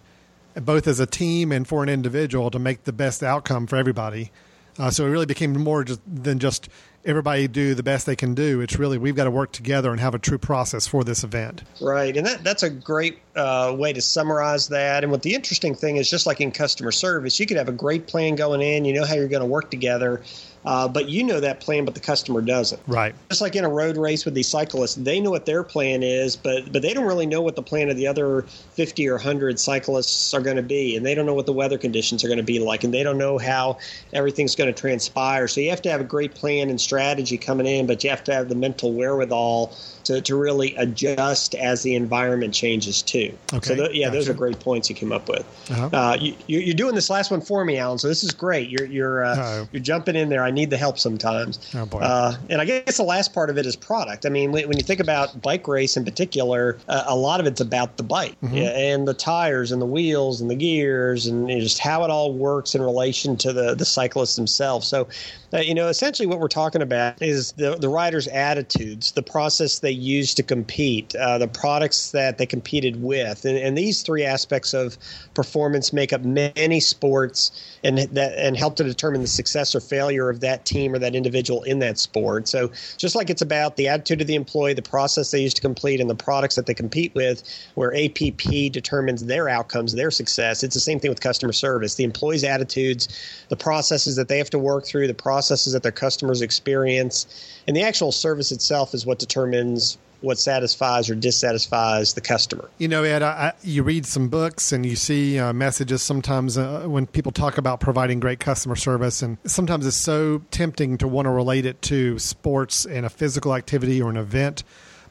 both 0.55 0.87
as 0.87 0.99
a 0.99 1.05
team 1.05 1.51
and 1.51 1.67
for 1.67 1.83
an 1.83 1.89
individual 1.89 2.51
to 2.51 2.59
make 2.59 2.83
the 2.83 2.93
best 2.93 3.23
outcome 3.23 3.67
for 3.67 3.77
everybody. 3.77 4.31
Uh, 4.79 4.91
so 4.91 5.05
it 5.05 5.09
really 5.09 5.25
became 5.25 5.53
more 5.53 5.83
just, 5.83 6.01
than 6.05 6.37
just 6.37 6.69
everybody 7.05 7.47
do 7.47 7.73
the 7.73 7.83
best 7.83 8.05
they 8.05 8.15
can 8.15 8.33
do. 8.33 8.61
It's 8.61 8.77
really 8.77 8.97
we've 8.97 9.15
got 9.15 9.25
to 9.25 9.31
work 9.31 9.51
together 9.51 9.91
and 9.91 9.99
have 9.99 10.13
a 10.13 10.19
true 10.19 10.37
process 10.37 10.87
for 10.87 11.03
this 11.03 11.23
event. 11.23 11.63
Right, 11.81 12.15
and 12.15 12.25
that, 12.27 12.43
that's 12.43 12.63
a 12.63 12.69
great 12.69 13.19
uh, 13.35 13.75
way 13.77 13.93
to 13.93 14.01
summarize 14.01 14.67
that. 14.69 15.03
And 15.03 15.11
what 15.11 15.21
the 15.21 15.35
interesting 15.35 15.75
thing 15.75 15.97
is, 15.97 16.09
just 16.09 16.25
like 16.25 16.41
in 16.41 16.51
customer 16.51 16.91
service, 16.91 17.39
you 17.39 17.45
could 17.45 17.57
have 17.57 17.69
a 17.69 17.73
great 17.73 18.07
plan 18.07 18.35
going 18.35 18.61
in. 18.61 18.85
You 18.85 18.93
know 18.93 19.05
how 19.05 19.15
you're 19.15 19.27
going 19.27 19.41
to 19.41 19.47
work 19.47 19.71
together, 19.71 20.21
uh, 20.65 20.87
but 20.87 21.07
you 21.07 21.23
know 21.23 21.39
that 21.39 21.59
plan, 21.59 21.85
but 21.85 21.93
the 21.93 22.01
customer 22.01 22.41
doesn't. 22.41 22.81
Right. 22.87 23.15
Just 23.29 23.41
like 23.41 23.55
in 23.55 23.63
a 23.63 23.69
road 23.69 23.95
race 23.95 24.25
with 24.25 24.33
these 24.33 24.49
cyclists, 24.49 24.95
they 24.95 25.19
know 25.19 25.31
what 25.31 25.45
their 25.45 25.63
plan 25.63 26.03
is, 26.03 26.35
but 26.35 26.71
but 26.71 26.81
they 26.81 26.93
don't 26.93 27.05
really 27.05 27.25
know 27.25 27.41
what 27.41 27.55
the 27.55 27.63
plan 27.63 27.89
of 27.89 27.95
the 27.95 28.07
other 28.07 28.41
50 28.41 29.07
or 29.07 29.13
100 29.13 29.59
cyclists 29.59 30.33
are 30.33 30.41
going 30.41 30.57
to 30.57 30.63
be, 30.63 30.97
and 30.97 31.05
they 31.05 31.15
don't 31.15 31.25
know 31.25 31.33
what 31.33 31.45
the 31.45 31.53
weather 31.53 31.77
conditions 31.77 32.23
are 32.23 32.27
going 32.27 32.37
to 32.37 32.43
be 32.43 32.59
like, 32.59 32.83
and 32.83 32.93
they 32.93 33.03
don't 33.03 33.17
know 33.17 33.37
how 33.37 33.77
everything's 34.11 34.55
going 34.55 34.73
to 34.73 34.77
transpire. 34.77 35.47
So 35.47 35.61
you 35.61 35.69
have 35.69 35.81
to 35.83 35.91
have 35.91 36.01
a 36.01 36.05
great 36.05 36.33
plan 36.35 36.69
and 36.69 36.81
strategy 36.87 37.37
coming 37.37 37.67
in, 37.67 37.85
but 37.85 38.03
you 38.03 38.09
have 38.09 38.23
to 38.23 38.33
have 38.33 38.47
the 38.47 38.55
mental 38.55 38.93
wherewithal 38.93 39.75
to, 40.05 40.21
to 40.21 40.35
really 40.37 40.73
adjust 40.75 41.53
as 41.55 41.83
the 41.83 41.93
environment 41.93 42.53
changes 42.53 43.01
too. 43.01 43.37
Okay. 43.53 43.67
So 43.67 43.75
th- 43.75 43.93
yeah, 43.93 44.05
gotcha. 44.07 44.17
those 44.17 44.29
are 44.29 44.33
great 44.33 44.57
points 44.59 44.89
you 44.89 44.95
came 44.95 45.11
up 45.11 45.27
with. 45.27 45.45
Uh-huh. 45.69 45.89
Uh, 45.91 46.17
you, 46.47 46.71
are 46.71 46.73
doing 46.73 46.95
this 46.95 47.09
last 47.09 47.29
one 47.29 47.41
for 47.41 47.65
me, 47.65 47.77
Alan. 47.77 47.97
So 47.97 48.07
this 48.07 48.23
is 48.23 48.31
great. 48.31 48.69
You're 48.69 48.85
you're 48.85 49.25
uh, 49.25 49.65
you're 49.71 49.83
jumping 49.83 50.15
in 50.15 50.29
there. 50.29 50.43
I 50.43 50.51
need 50.51 50.69
the 50.69 50.77
help 50.77 50.97
sometimes. 50.97 51.59
Oh 51.75 51.85
boy. 51.85 51.99
Uh, 51.99 52.37
and 52.49 52.61
I 52.61 52.65
guess 52.65 52.95
the 52.95 53.03
last 53.03 53.33
part 53.33 53.49
of 53.49 53.57
it 53.57 53.65
is 53.65 53.75
product. 53.75 54.25
I 54.25 54.29
mean, 54.29 54.53
when, 54.53 54.67
when 54.69 54.77
you 54.77 54.83
think 54.83 55.01
about 55.01 55.41
bike 55.41 55.67
race 55.67 55.97
in 55.97 56.05
particular, 56.05 56.77
uh, 56.87 57.03
a 57.05 57.15
lot 57.15 57.41
of 57.41 57.45
it's 57.45 57.59
about 57.59 57.97
the 57.97 58.03
bike 58.03 58.39
mm-hmm. 58.41 58.55
and 58.55 59.07
the 59.07 59.13
tires 59.13 59.73
and 59.73 59.81
the 59.81 59.85
wheels 59.85 60.39
and 60.39 60.49
the 60.49 60.55
gears 60.55 61.27
and 61.27 61.49
just 61.49 61.79
how 61.79 62.05
it 62.05 62.09
all 62.09 62.33
works 62.33 62.75
in 62.75 62.81
relation 62.81 63.35
to 63.37 63.51
the 63.51 63.75
the 63.75 63.85
cyclists 63.85 64.37
themselves. 64.37 64.87
So 64.87 65.09
uh, 65.53 65.59
you 65.59 65.73
know, 65.73 65.87
essentially 65.87 66.27
what 66.27 66.39
we're 66.39 66.47
talking 66.49 66.81
about 66.81 67.21
is 67.21 67.53
the, 67.53 67.75
the 67.75 67.87
riders' 67.87 68.27
attitudes, 68.27 69.13
the 69.13 69.23
process 69.23 69.79
they 69.79 69.91
use 69.91 70.33
to 70.33 70.43
compete, 70.43 71.15
uh, 71.15 71.37
the 71.37 71.47
products 71.47 72.11
that 72.11 72.37
they 72.37 72.45
competed 72.45 73.01
with. 73.01 73.45
And, 73.45 73.57
and, 73.57 73.77
these 73.77 74.01
three 74.01 74.25
aspects 74.25 74.73
of 74.73 74.97
performance 75.35 75.93
make 75.93 76.11
up 76.11 76.21
many 76.23 76.79
sports 76.79 77.77
and, 77.83 77.99
that, 77.99 78.33
and 78.37 78.57
help 78.57 78.75
to 78.77 78.83
determine 78.83 79.21
the 79.21 79.27
success 79.27 79.75
or 79.75 79.79
failure 79.79 80.29
of 80.29 80.39
that 80.39 80.65
team 80.65 80.93
or 80.93 80.99
that 80.99 81.15
individual 81.15 81.63
in 81.63 81.79
that 81.79 81.99
sport. 81.99 82.47
So 82.47 82.71
just 82.97 83.15
like 83.15 83.29
it's 83.29 83.41
about 83.41 83.77
the 83.77 83.87
attitude 83.87 84.19
of 84.19 84.27
the 84.27 84.35
employee, 84.35 84.73
the 84.73 84.81
process 84.81 85.31
they 85.31 85.41
use 85.41 85.53
to 85.53 85.61
complete, 85.61 86.01
and 86.01 86.09
the 86.09 86.15
products 86.15 86.55
that 86.55 86.65
they 86.65 86.73
compete 86.73 87.13
with, 87.15 87.43
where 87.75 87.95
APP 87.95 88.71
determines 88.71 89.25
their 89.25 89.47
outcomes, 89.47 89.93
their 89.93 90.11
success, 90.11 90.63
it's 90.63 90.73
the 90.73 90.81
same 90.81 90.99
thing 90.99 91.09
with 91.09 91.21
customer 91.21 91.53
service. 91.53 91.95
The 91.95 92.03
employee's 92.03 92.43
attitudes, 92.43 93.07
the 93.49 93.55
processes 93.55 94.15
that 94.15 94.27
they 94.27 94.39
have 94.39 94.49
to 94.49 94.59
work 94.59 94.85
through, 94.85 95.07
the 95.07 95.13
processes 95.37 95.73
that 95.73 95.83
their 95.83 95.91
customers 95.91 96.41
experience, 96.41 97.27
and 97.67 97.77
the 97.77 97.83
actual 97.83 98.11
service 98.11 98.51
itself 98.51 98.95
is 98.95 99.05
what 99.05 99.19
determines 99.19 99.99
what 100.21 100.39
satisfies 100.39 101.11
or 101.11 101.15
dissatisfies 101.15 102.15
the 102.15 102.21
customer. 102.21 102.67
You 102.79 102.87
know, 102.87 103.03
Ed, 103.03 103.21
I, 103.21 103.29
I, 103.29 103.53
you 103.61 103.83
read 103.83 104.07
some 104.07 104.29
books 104.29 104.71
and 104.71 104.83
you 104.83 104.95
see 104.95 105.37
uh, 105.37 105.53
messages 105.53 106.01
sometimes 106.01 106.57
uh, 106.57 106.85
when 106.87 107.05
people 107.05 107.31
talk 107.31 107.59
about 107.59 107.79
providing 107.79 108.19
great 108.19 108.39
customer 108.39 108.75
service, 108.75 109.21
and 109.21 109.37
sometimes 109.45 109.85
it's 109.85 109.95
so 109.95 110.41
tempting 110.49 110.97
to 110.97 111.07
want 111.07 111.27
to 111.27 111.29
relate 111.29 111.67
it 111.67 111.79
to 111.83 112.17
sports 112.17 112.85
and 112.85 113.05
a 113.05 113.09
physical 113.09 113.53
activity 113.53 114.01
or 114.01 114.09
an 114.09 114.17
event. 114.17 114.63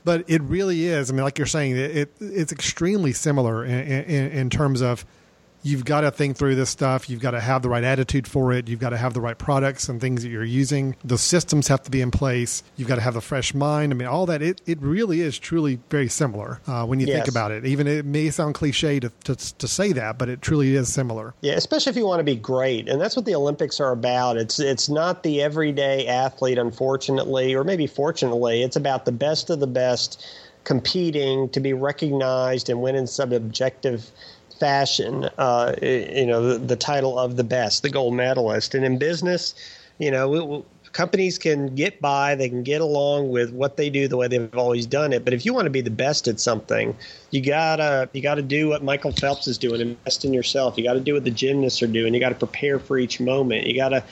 But 0.04 0.24
it 0.26 0.42
really 0.42 0.86
is. 0.86 1.08
I 1.08 1.14
mean, 1.14 1.22
like 1.22 1.38
you're 1.38 1.46
saying, 1.46 1.76
it, 1.76 1.96
it 1.96 2.08
it's 2.20 2.50
extremely 2.50 3.12
similar 3.12 3.64
in, 3.64 3.80
in, 4.04 4.30
in 4.32 4.50
terms 4.50 4.82
of 4.82 5.06
you've 5.66 5.85
got 5.85 6.02
to 6.02 6.12
think 6.12 6.37
through 6.37 6.55
this 6.55 6.70
stuff. 6.70 7.11
You've 7.11 7.20
got 7.20 7.33
to 7.33 7.40
have 7.40 7.62
the 7.62 7.68
right 7.68 7.83
attitude 7.83 8.29
for 8.29 8.52
it. 8.52 8.68
You've 8.68 8.79
got 8.79 8.90
to 8.90 8.96
have 8.96 9.14
the 9.14 9.20
right 9.20 9.37
products 9.37 9.88
and 9.88 10.00
things 10.00 10.22
that 10.22 10.29
you're 10.29 10.44
using. 10.44 10.94
The 11.05 11.18
systems 11.18 11.66
have 11.66 11.83
to 11.83 11.90
be 11.90 12.00
in 12.00 12.12
place. 12.12 12.62
You've 12.76 12.87
got 12.87 12.94
to 12.96 13.00
have 13.00 13.16
a 13.16 13.20
fresh 13.20 13.52
mind. 13.52 13.92
I 13.92 13.96
mean, 13.96 14.07
all 14.07 14.26
that, 14.26 14.42
it, 14.42 14.61
it 14.64 14.81
really 14.81 15.20
is 15.20 15.38
truly 15.38 15.81
very 15.90 16.09
similar 16.09 16.61
uh, 16.68 16.87
when 16.87 17.00
you 17.00 17.09
yes. 17.09 17.16
think 17.16 17.29
about 17.29 17.50
it. 17.50 17.66
Even 17.66 17.88
it 17.88 18.05
may 18.05 18.31
sound 18.31 18.55
cliche 18.55 19.00
to, 19.00 19.11
to, 19.24 19.35
to 19.35 19.66
say 19.66 19.92
that, 19.92 20.18
but 20.18 20.29
it 20.29 20.40
truly 20.40 20.76
is 20.76 20.92
similar. 20.92 21.35
Yeah, 21.40 21.55
especially 21.55 21.90
if 21.90 21.96
you 21.96 22.07
want 22.07 22.20
to 22.20 22.24
be 22.24 22.37
great. 22.37 22.88
And 22.88 23.00
that's 23.00 23.16
what 23.16 23.24
the 23.24 23.35
Olympics 23.35 23.81
are 23.81 23.90
about. 23.90 24.37
It's, 24.37 24.61
it's 24.61 24.88
not 24.88 25.24
the 25.24 25.42
everyday 25.42 26.07
athlete, 26.07 26.59
unfortunately, 26.59 27.55
or 27.55 27.64
maybe 27.64 27.88
fortunately. 27.88 28.62
It's 28.62 28.76
about 28.76 29.05
the 29.05 29.12
best 29.12 29.50
of 29.50 29.59
the 29.59 29.66
best 29.66 30.24
competing 30.62 31.48
to 31.48 31.61
be 31.61 31.72
recognized 31.72 32.68
and 32.68 32.83
win 32.83 32.96
in 32.96 33.07
some 33.07 33.33
objective 33.33 34.11
fashion, 34.59 35.29
uh, 35.38 35.75
you 35.83 36.27
know, 36.27 36.42
the, 36.42 36.59
the, 36.59 36.77
title 36.77 37.19
of 37.19 37.37
the 37.37 37.45
best, 37.45 37.83
the 37.83 37.90
gold 37.90 38.14
medalist. 38.14 38.75
And 38.75 38.85
in 38.85 38.99
business, 38.99 39.55
you 39.99 40.11
know, 40.11 40.64
companies 40.97 41.37
can 41.37 41.75
get 41.75 42.01
by, 42.01 42.35
they 42.35 42.49
can 42.49 42.62
get 42.62 42.81
along 42.81 43.29
with 43.29 43.53
what 43.53 43.77
they 43.77 43.90
do 43.90 44.09
the 44.09 44.16
way 44.16 44.29
they've 44.29 44.57
always 44.57 44.87
done 44.87 45.12
it. 45.12 45.27
But 45.27 45.35
if 45.35 45.45
you 45.45 45.53
want 45.53 45.66
to 45.66 45.71
be 45.71 45.83
the 45.83 45.90
best 45.90 46.27
at 46.27 46.40
something, 46.40 46.97
you 47.31 47.42
gotta 47.42 48.09
you 48.14 48.23
gotta 48.23 48.40
do 48.40 48.71
what 48.71 48.83
Michael 48.83 49.12
Phelps 49.12 49.47
is 49.47 49.59
doing, 49.59 49.83
invest 49.83 50.25
in 50.25 50.33
yourself. 50.33 50.79
You 50.79 50.85
got 50.85 50.95
to 50.95 51.01
do 51.01 51.12
what 51.12 51.25
the 51.25 51.31
gymnasts 51.31 51.83
are 51.83 51.87
doing. 51.87 52.14
You 52.14 52.21
got 52.21 52.31
to 52.31 52.35
prepare 52.35 52.79
for 52.79 52.97
each 52.97 53.21
moment. 53.21 53.66
You 53.66 53.77
got 53.77 53.90
to 53.90 54.03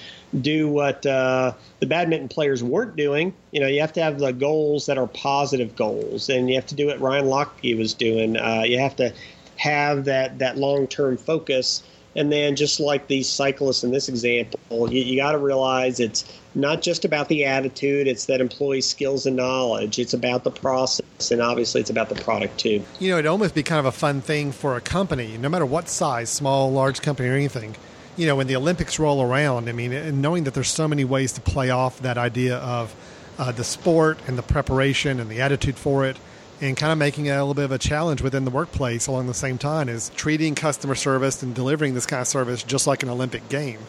do 0.42 0.68
what 0.68 1.06
uh, 1.06 1.52
the 1.80 1.86
badminton 1.86 2.28
players 2.28 2.62
weren't 2.62 2.96
doing. 2.96 3.32
You 3.50 3.60
know, 3.60 3.66
you 3.66 3.80
have 3.80 3.94
to 3.94 4.02
have 4.02 4.18
the 4.18 4.32
goals 4.32 4.84
that 4.84 4.98
are 4.98 5.06
positive 5.06 5.74
goals, 5.76 6.28
and 6.28 6.50
you 6.50 6.54
have 6.56 6.66
to 6.66 6.74
do 6.74 6.86
what 6.88 7.00
Ryan 7.00 7.24
Lochte 7.24 7.78
was 7.78 7.94
doing. 7.94 8.36
Uh, 8.36 8.64
you 8.66 8.78
have 8.78 8.96
to 8.96 9.14
have 9.56 10.04
that 10.04 10.38
that 10.38 10.56
long 10.56 10.86
term 10.86 11.16
focus 11.16 11.82
And 12.16 12.30
then, 12.30 12.56
just 12.56 12.80
like 12.80 13.08
these 13.08 13.28
cyclists 13.28 13.82
in 13.82 13.90
this 13.90 14.08
example, 14.08 14.58
you, 14.70 15.02
you 15.02 15.16
got 15.16 15.32
to 15.32 15.38
realize 15.38 15.98
it's 15.98 16.24
not 16.54 16.80
just 16.80 17.04
about 17.04 17.28
the 17.28 17.44
attitude, 17.44 18.06
it's 18.06 18.26
that 18.26 18.40
employee 18.40 18.80
skills 18.80 19.26
and 19.26 19.36
knowledge. 19.36 19.98
It's 19.98 20.14
about 20.14 20.44
the 20.44 20.50
process, 20.50 21.30
and 21.30 21.42
obviously, 21.42 21.80
it's 21.80 21.90
about 21.90 22.08
the 22.08 22.14
product 22.14 22.58
too. 22.58 22.84
You 23.00 23.10
know, 23.10 23.18
it'd 23.18 23.26
almost 23.26 23.54
be 23.54 23.62
kind 23.62 23.80
of 23.80 23.86
a 23.86 23.92
fun 23.92 24.20
thing 24.20 24.52
for 24.52 24.76
a 24.76 24.80
company, 24.80 25.36
no 25.38 25.48
matter 25.48 25.66
what 25.66 25.88
size, 25.88 26.30
small, 26.30 26.70
large 26.70 27.02
company, 27.02 27.28
or 27.28 27.34
anything. 27.34 27.74
You 28.16 28.28
know, 28.28 28.36
when 28.36 28.46
the 28.46 28.54
Olympics 28.54 29.00
roll 29.00 29.20
around, 29.20 29.68
I 29.68 29.72
mean, 29.72 30.20
knowing 30.20 30.44
that 30.44 30.54
there's 30.54 30.68
so 30.68 30.86
many 30.86 31.04
ways 31.04 31.32
to 31.32 31.40
play 31.40 31.70
off 31.70 31.98
that 32.00 32.16
idea 32.16 32.58
of 32.58 32.94
uh, 33.38 33.50
the 33.50 33.64
sport 33.64 34.18
and 34.28 34.38
the 34.38 34.42
preparation 34.42 35.18
and 35.18 35.28
the 35.28 35.40
attitude 35.40 35.76
for 35.76 36.06
it 36.06 36.16
and 36.60 36.76
kind 36.76 36.92
of 36.92 36.98
making 36.98 37.26
it 37.26 37.30
a 37.30 37.38
little 37.38 37.54
bit 37.54 37.64
of 37.64 37.72
a 37.72 37.78
challenge 37.78 38.22
within 38.22 38.44
the 38.44 38.50
workplace 38.50 39.06
along 39.06 39.26
the 39.26 39.34
same 39.34 39.58
time 39.58 39.88
is 39.88 40.10
treating 40.10 40.54
customer 40.54 40.94
service 40.94 41.42
and 41.42 41.54
delivering 41.54 41.94
this 41.94 42.06
kind 42.06 42.20
of 42.20 42.28
service 42.28 42.62
just 42.62 42.86
like 42.86 43.02
an 43.02 43.08
Olympic 43.08 43.48
game. 43.48 43.80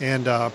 And, 0.00 0.26
uh, 0.26 0.50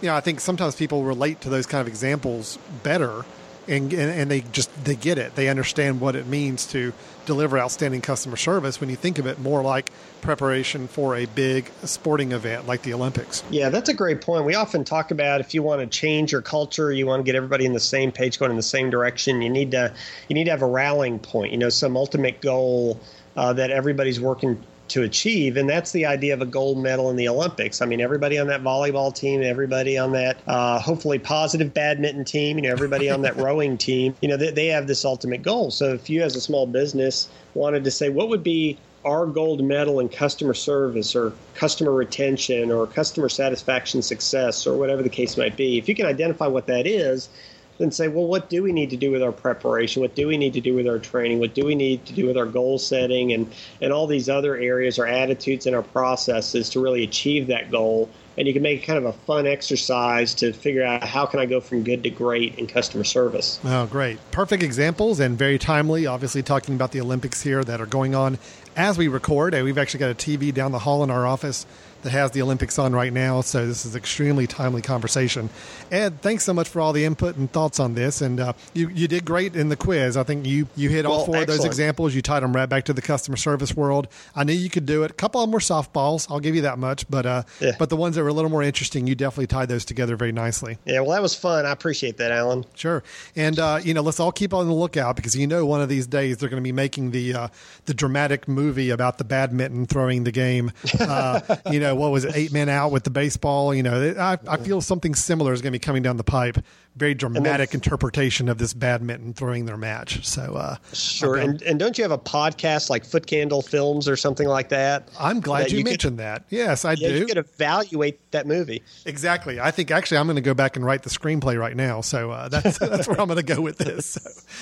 you 0.00 0.08
know, 0.08 0.14
I 0.14 0.20
think 0.20 0.40
sometimes 0.40 0.76
people 0.76 1.04
relate 1.04 1.40
to 1.42 1.48
those 1.48 1.66
kind 1.66 1.80
of 1.80 1.88
examples 1.88 2.58
better 2.82 3.24
and, 3.68 3.92
and, 3.92 4.10
and 4.10 4.30
they 4.30 4.40
just 4.40 4.84
they 4.84 4.96
get 4.96 5.18
it. 5.18 5.34
They 5.34 5.48
understand 5.48 6.00
what 6.00 6.16
it 6.16 6.26
means 6.26 6.66
to 6.68 6.92
deliver 7.26 7.58
outstanding 7.58 8.00
customer 8.00 8.36
service 8.36 8.80
when 8.80 8.90
you 8.90 8.96
think 8.96 9.18
of 9.18 9.26
it 9.26 9.38
more 9.38 9.62
like 9.62 9.90
preparation 10.20 10.88
for 10.88 11.16
a 11.16 11.26
big 11.26 11.70
sporting 11.84 12.32
event 12.32 12.66
like 12.66 12.82
the 12.82 12.92
Olympics. 12.92 13.42
Yeah, 13.50 13.68
that's 13.70 13.88
a 13.88 13.94
great 13.94 14.20
point. 14.20 14.44
We 14.44 14.54
often 14.54 14.84
talk 14.84 15.10
about 15.10 15.40
if 15.40 15.54
you 15.54 15.62
want 15.62 15.80
to 15.80 15.86
change 15.86 16.32
your 16.32 16.42
culture, 16.42 16.92
you 16.92 17.06
want 17.06 17.20
to 17.20 17.24
get 17.24 17.34
everybody 17.34 17.64
in 17.64 17.72
the 17.72 17.80
same 17.80 18.12
page, 18.12 18.38
going 18.38 18.50
in 18.50 18.56
the 18.56 18.62
same 18.62 18.90
direction. 18.90 19.42
You 19.42 19.50
need 19.50 19.70
to 19.72 19.92
you 20.28 20.34
need 20.34 20.44
to 20.44 20.50
have 20.50 20.62
a 20.62 20.66
rallying 20.66 21.18
point. 21.18 21.52
You 21.52 21.58
know, 21.58 21.68
some 21.68 21.96
ultimate 21.96 22.40
goal 22.40 23.00
uh, 23.36 23.52
that 23.54 23.70
everybody's 23.70 24.20
working 24.20 24.62
to 24.88 25.02
achieve, 25.02 25.56
and 25.56 25.68
that's 25.68 25.92
the 25.92 26.06
idea 26.06 26.34
of 26.34 26.42
a 26.42 26.46
gold 26.46 26.78
medal 26.78 27.10
in 27.10 27.16
the 27.16 27.28
Olympics. 27.28 27.80
I 27.80 27.86
mean, 27.86 28.00
everybody 28.00 28.38
on 28.38 28.46
that 28.48 28.62
volleyball 28.62 29.14
team, 29.14 29.42
everybody 29.42 29.96
on 29.98 30.12
that 30.12 30.36
uh, 30.46 30.78
hopefully 30.78 31.18
positive 31.18 31.72
badminton 31.72 32.24
team, 32.24 32.58
you 32.58 32.62
know, 32.64 32.70
everybody 32.70 33.10
on 33.10 33.22
that 33.22 33.36
rowing 33.38 33.78
team, 33.78 34.14
you 34.20 34.28
know, 34.28 34.36
they, 34.36 34.50
they 34.50 34.66
have 34.66 34.86
this 34.86 35.04
ultimate 35.04 35.42
goal. 35.42 35.70
So 35.70 35.94
if 35.94 36.10
you, 36.10 36.22
as 36.22 36.36
a 36.36 36.40
small 36.40 36.66
business, 36.66 37.28
wanted 37.54 37.84
to 37.84 37.90
say, 37.90 38.08
what 38.08 38.28
would 38.28 38.42
be 38.42 38.78
our 39.04 39.26
gold 39.26 39.62
medal 39.62 40.00
in 40.00 40.08
customer 40.08 40.54
service 40.54 41.14
or 41.14 41.32
customer 41.54 41.92
retention 41.92 42.70
or 42.70 42.86
customer 42.86 43.28
satisfaction 43.28 44.00
success 44.00 44.66
or 44.66 44.76
whatever 44.76 45.02
the 45.02 45.10
case 45.10 45.36
might 45.36 45.56
be, 45.56 45.78
if 45.78 45.88
you 45.88 45.94
can 45.94 46.06
identify 46.06 46.46
what 46.46 46.66
that 46.66 46.86
is, 46.86 47.28
then 47.78 47.90
say, 47.90 48.08
well, 48.08 48.26
what 48.26 48.48
do 48.48 48.62
we 48.62 48.72
need 48.72 48.90
to 48.90 48.96
do 48.96 49.10
with 49.10 49.22
our 49.22 49.32
preparation? 49.32 50.02
What 50.02 50.14
do 50.14 50.26
we 50.28 50.36
need 50.36 50.54
to 50.54 50.60
do 50.60 50.74
with 50.74 50.86
our 50.86 50.98
training? 50.98 51.40
What 51.40 51.54
do 51.54 51.64
we 51.64 51.74
need 51.74 52.06
to 52.06 52.12
do 52.12 52.26
with 52.26 52.36
our 52.36 52.46
goal 52.46 52.78
setting 52.78 53.32
and, 53.32 53.52
and 53.80 53.92
all 53.92 54.06
these 54.06 54.28
other 54.28 54.56
areas, 54.56 54.98
our 54.98 55.06
attitudes 55.06 55.66
and 55.66 55.74
our 55.74 55.82
processes 55.82 56.70
to 56.70 56.80
really 56.80 57.02
achieve 57.02 57.48
that 57.48 57.70
goal? 57.70 58.08
And 58.36 58.48
you 58.48 58.52
can 58.52 58.62
make 58.62 58.84
kind 58.84 58.98
of 58.98 59.04
a 59.04 59.12
fun 59.12 59.46
exercise 59.46 60.34
to 60.34 60.52
figure 60.52 60.84
out 60.84 61.04
how 61.04 61.24
can 61.24 61.38
I 61.38 61.46
go 61.46 61.60
from 61.60 61.84
good 61.84 62.02
to 62.02 62.10
great 62.10 62.58
in 62.58 62.66
customer 62.66 63.04
service. 63.04 63.60
Oh, 63.64 63.86
great. 63.86 64.18
Perfect 64.32 64.62
examples 64.62 65.20
and 65.20 65.38
very 65.38 65.58
timely. 65.58 66.06
Obviously, 66.06 66.42
talking 66.42 66.74
about 66.74 66.90
the 66.90 67.00
Olympics 67.00 67.42
here 67.42 67.62
that 67.62 67.80
are 67.80 67.86
going 67.86 68.14
on 68.14 68.38
as 68.76 68.98
we 68.98 69.06
record. 69.06 69.54
We've 69.54 69.78
actually 69.78 70.00
got 70.00 70.10
a 70.10 70.14
TV 70.14 70.52
down 70.52 70.72
the 70.72 70.80
hall 70.80 71.04
in 71.04 71.10
our 71.10 71.26
office 71.26 71.64
that 72.04 72.10
has 72.10 72.30
the 72.30 72.40
Olympics 72.42 72.78
on 72.78 72.92
right 72.92 73.12
now. 73.12 73.40
So 73.40 73.66
this 73.66 73.84
is 73.84 73.96
extremely 73.96 74.46
timely 74.46 74.80
conversation. 74.82 75.50
Ed, 75.90 76.20
thanks 76.22 76.44
so 76.44 76.54
much 76.54 76.68
for 76.68 76.80
all 76.80 76.92
the 76.92 77.04
input 77.04 77.36
and 77.36 77.50
thoughts 77.50 77.80
on 77.80 77.94
this. 77.94 78.20
And 78.20 78.38
uh, 78.40 78.52
you 78.72 78.88
you 78.90 79.08
did 79.08 79.24
great 79.24 79.56
in 79.56 79.68
the 79.70 79.76
quiz. 79.76 80.16
I 80.16 80.22
think 80.22 80.46
you 80.46 80.68
you 80.76 80.88
hit 80.90 81.04
all 81.06 81.16
well, 81.16 81.26
four 81.26 81.36
excellent. 81.36 81.50
of 81.50 81.56
those 81.58 81.64
examples. 81.66 82.14
You 82.14 82.22
tied 82.22 82.40
them 82.42 82.54
right 82.54 82.68
back 82.68 82.84
to 82.84 82.92
the 82.92 83.02
customer 83.02 83.36
service 83.36 83.74
world. 83.74 84.06
I 84.36 84.44
knew 84.44 84.52
you 84.52 84.70
could 84.70 84.86
do 84.86 85.02
it. 85.02 85.10
A 85.10 85.14
couple 85.14 85.40
of 85.40 85.48
them 85.48 85.52
were 85.52 85.58
softballs. 85.58 86.26
I'll 86.30 86.40
give 86.40 86.54
you 86.54 86.62
that 86.62 86.78
much. 86.78 87.08
But 87.10 87.26
uh, 87.26 87.42
Yeah. 87.60 87.72
but 87.78 87.90
the 87.90 87.96
ones 87.96 88.16
that 88.16 88.22
were 88.22 88.28
a 88.28 88.32
little 88.32 88.50
more 88.50 88.62
interesting, 88.62 89.06
you 89.06 89.14
definitely 89.14 89.46
tied 89.48 89.68
those 89.68 89.84
together 89.84 90.14
very 90.16 90.32
nicely. 90.32 90.78
Yeah, 90.84 91.00
well, 91.00 91.10
that 91.10 91.22
was 91.22 91.34
fun. 91.34 91.66
I 91.66 91.70
appreciate 91.72 92.18
that, 92.18 92.30
Alan. 92.30 92.64
Sure, 92.74 93.02
and 93.34 93.58
uh, 93.58 93.80
you 93.82 93.94
know, 93.94 94.02
let's 94.02 94.20
all 94.20 94.32
keep 94.32 94.52
on 94.54 94.66
the 94.66 94.74
lookout 94.74 95.16
because 95.16 95.34
you 95.34 95.46
know 95.46 95.64
one 95.66 95.80
of 95.80 95.88
these 95.88 96.06
days 96.06 96.38
they're 96.38 96.48
going 96.48 96.62
to 96.62 96.66
be 96.66 96.72
making 96.72 97.10
the 97.12 97.34
uh, 97.34 97.48
the 97.86 97.94
dramatic 97.94 98.46
movie 98.46 98.90
about 98.90 99.18
the 99.18 99.24
badminton 99.24 99.86
throwing 99.86 100.24
the 100.24 100.32
game. 100.32 100.70
Uh, 101.00 101.40
you 101.70 101.80
know, 101.80 101.93
what 101.94 102.10
was 102.12 102.24
it, 102.24 102.36
eight 102.36 102.52
men 102.52 102.68
out 102.68 102.90
with 102.92 103.04
the 103.04 103.10
baseball? 103.10 103.74
You 103.74 103.82
know, 103.82 104.14
I, 104.18 104.38
I 104.48 104.56
feel 104.58 104.80
something 104.80 105.14
similar 105.14 105.52
is 105.52 105.60
going 105.62 105.72
to 105.72 105.78
be 105.78 105.82
coming 105.82 106.02
down 106.02 106.16
the 106.16 106.24
pipe. 106.24 106.58
Very 106.96 107.14
dramatic 107.14 107.74
interpretation 107.74 108.48
of 108.48 108.58
this 108.58 108.72
badminton 108.72 109.34
throwing 109.34 109.64
their 109.66 109.76
match. 109.76 110.24
So, 110.24 110.54
uh, 110.54 110.76
Sure. 110.92 111.34
And, 111.36 111.60
and 111.62 111.76
don't 111.78 111.98
you 111.98 112.04
have 112.04 112.12
a 112.12 112.18
podcast 112.18 112.88
like 112.88 113.04
Foot 113.04 113.26
Candle 113.26 113.62
Films 113.62 114.08
or 114.08 114.16
something 114.16 114.46
like 114.46 114.68
that? 114.68 115.08
I'm 115.18 115.40
glad 115.40 115.64
that 115.64 115.70
you, 115.72 115.78
could- 115.78 115.90
mentioned 115.90 116.18
that. 116.20 116.44
Yes, 116.50 116.84
I 116.84 116.92
Yeah, 116.92 117.08
do. 117.08 117.18
you 117.18 117.26
could 117.26 117.36
evaluate 117.38 118.30
that 118.30 118.46
movie. 118.46 118.82
Exactly. 119.06 119.58
I 119.58 119.72
think 119.72 119.90
actually 119.90 120.18
I'm 120.18 120.26
going 120.26 120.36
to 120.36 120.40
go 120.42 120.54
back 120.54 120.76
and 120.76 120.84
write 120.84 121.02
the 121.02 121.10
screenplay 121.10 121.58
right 121.58 121.76
now. 121.76 122.00
So 122.00 122.30
uh, 122.30 122.48
that's 122.54 122.78
that's 122.78 123.08
where 123.08 123.20
I'm 123.20 123.26
going 123.26 123.44
to 123.44 123.54
go 123.54 123.60
with 123.60 123.78
this. 123.78 124.06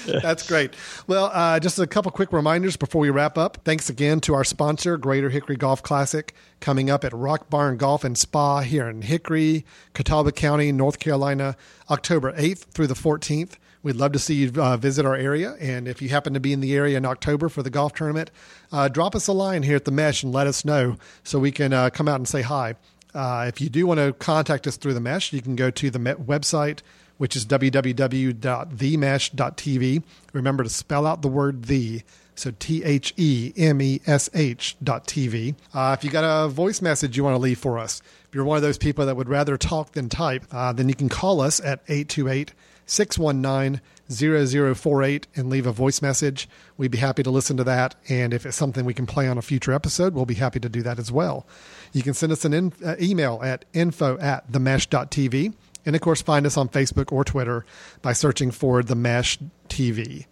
So, 0.07 0.19
that's 0.23 0.49
great. 0.49 0.73
Well, 1.07 1.31
uh, 1.35 1.61
just 1.61 1.79
a 1.79 1.87
couple 1.87 2.11
quick 2.13 2.33
reminders 2.33 2.79
before 2.79 3.03
we 3.03 3.11
wrap 3.11 3.37
up. 3.37 3.59
Thanks 3.65 3.91
again 3.91 4.21
to 4.23 4.33
our 4.35 4.45
sponsor, 4.45 4.97
Greater 4.97 5.29
Hickory 5.29 5.57
Golf 5.57 5.83
Classic, 5.83 6.35
coming 6.63 6.89
up 6.89 7.05
at 7.05 7.13
Rock 7.13 7.51
Barn 7.51 7.77
Golf 7.77 8.05
and 8.05 8.17
Spa 8.17 8.61
here 8.61 8.89
in 8.89 9.03
Hickory, 9.03 9.67
Catawba 9.93 10.33
County, 10.33 10.73
North 10.73 10.99
Carolina, 10.99 11.59
October 11.91 12.33
8th 12.33 12.61
through 12.73 12.87
the 12.87 12.95
14th. 12.95 13.57
We'd 13.83 13.97
love 13.97 14.13
to 14.13 14.19
see 14.21 14.37
you 14.37 14.53
uh, 14.63 14.79
visit 14.79 15.05
our 15.05 15.17
area. 15.17 15.57
And 15.61 15.87
if 15.89 16.01
you 16.01 16.09
happen 16.09 16.33
to 16.35 16.41
be 16.41 16.53
in 16.53 16.61
the 16.61 16.73
area 16.75 16.97
in 16.97 17.05
October 17.05 17.49
for 17.49 17.65
the 17.65 17.69
golf 17.69 17.95
tournament, 17.95 18.31
uh, 18.71 18.87
drop 18.89 19.17
us 19.17 19.27
a 19.27 19.33
line 19.33 19.65
here 19.65 19.75
at 19.77 19.85
the 19.85 19.91
Mesh 19.91 20.23
and 20.23 20.33
let 20.33 20.47
us 20.47 20.65
know 20.65 20.97
so 21.25 21.41
we 21.41 21.51
can 21.51 21.73
uh, 21.73 21.91
come 21.91 22.07
out 22.09 22.17
and 22.17 22.29
say 22.29 22.43
hi. 22.43 22.77
Uh, 23.13 23.47
if 23.49 23.61
you 23.61 23.69
do 23.69 23.87
want 23.87 23.99
to 23.99 24.13
contact 24.15 24.67
us 24.67 24.79
through 24.79 24.95
the 24.95 25.01
mesh, 25.01 25.35
you 25.35 25.43
can 25.43 25.55
go 25.55 25.71
to 25.71 25.91
the 25.91 25.99
website, 25.99 26.79
which 27.19 27.37
is 27.37 27.45
www.themesh.tv. 27.45 30.03
Remember 30.33 30.65
to 30.65 30.71
spell 30.71 31.07
out 31.07 31.21
the 31.21 31.29
word 31.29 31.65
the. 31.65 32.01
So 32.43 32.53
T 32.59 32.83
H 32.83 33.15
E 33.17 33.53
M 33.57 33.81
E 33.81 34.01
S 34.05 34.29
H 34.35 34.77
dot 34.83 35.07
TV. 35.07 35.55
Uh, 35.73 35.95
if 35.97 36.03
you 36.03 36.11
got 36.11 36.25
a 36.25 36.49
voice 36.49 36.83
message 36.83 37.17
you 37.17 37.23
want 37.23 37.35
to 37.35 37.39
leave 37.39 37.61
for 37.61 37.79
us, 37.79 38.03
if 38.29 38.35
you're 38.35 38.45
one 38.45 38.57
of 38.57 38.63
those 38.63 38.79
people 38.79 39.07
that 39.07 39.15
would 39.15 39.29
rather 39.29 39.57
talk 39.57 39.93
than 39.93 40.09
type, 40.09 40.45
uh, 40.51 40.73
then 40.73 40.89
you 40.89 40.97
can 40.97 41.09
call 41.09 41.41
us 41.41 41.61
at 41.61 41.83
828 41.87 42.53
619 42.85 43.81
0048 44.11 45.27
and 45.37 45.51
leave 45.51 45.69
a 45.69 45.73
voice 45.73 46.03
message. 46.03 46.49
We'd 46.77 46.91
be 46.91 46.99
happy 46.99 47.23
to 47.23 47.31
listen 47.31 47.57
to 47.59 47.65
that. 47.65 47.95
And 48.09 48.35
if 48.35 48.45
it's 48.45 48.57
something 48.57 48.85
we 48.85 48.93
can 48.93 49.07
play 49.07 49.29
on 49.29 49.39
a 49.39 49.43
future 49.43 49.73
episode, 49.73 50.13
we'll 50.13 50.27
be 50.27 50.35
happy 50.35 50.59
to 50.59 50.69
do 50.69 50.83
that 50.83 50.99
as 50.99 51.13
well. 51.13 51.47
You 51.93 52.03
can 52.03 52.13
send 52.13 52.33
us 52.33 52.45
an 52.45 52.55
in, 52.55 52.73
uh, 52.85 52.97
email 53.01 53.39
at 53.45 53.67
info 53.73 54.19
at 54.19 54.51
themesh.tv. 54.51 55.55
And 55.87 55.95
of 55.95 56.03
course, 56.03 56.23
find 56.23 56.45
us 56.45 56.57
on 56.57 56.69
Facebook 56.69 57.13
or 57.13 57.23
Twitter 57.23 57.65
by 58.03 58.13
searching 58.13 58.51
for 58.51 58.83
The 58.83 58.97
Mesh 58.97 59.39
TV. 59.69 60.27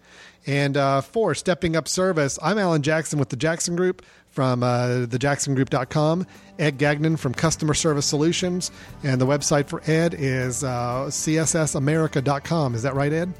And 0.47 0.75
uh, 0.77 1.01
for 1.01 1.35
Stepping 1.35 1.75
Up 1.75 1.87
Service, 1.87 2.39
I'm 2.41 2.57
Alan 2.57 2.81
Jackson 2.81 3.19
with 3.19 3.29
the 3.29 3.35
Jackson 3.35 3.75
Group 3.75 4.03
from 4.29 4.63
uh, 4.63 5.05
thejacksongroup.com, 5.07 6.25
Ed 6.57 6.77
Gagnon 6.77 7.17
from 7.17 7.33
Customer 7.33 7.73
Service 7.73 8.05
Solutions, 8.05 8.71
and 9.03 9.19
the 9.19 9.25
website 9.25 9.67
for 9.67 9.81
Ed 9.85 10.15
is 10.17 10.63
uh, 10.63 11.05
cssamerica.com. 11.09 12.75
Is 12.75 12.83
that 12.83 12.95
right, 12.95 13.11
Ed? 13.11 13.33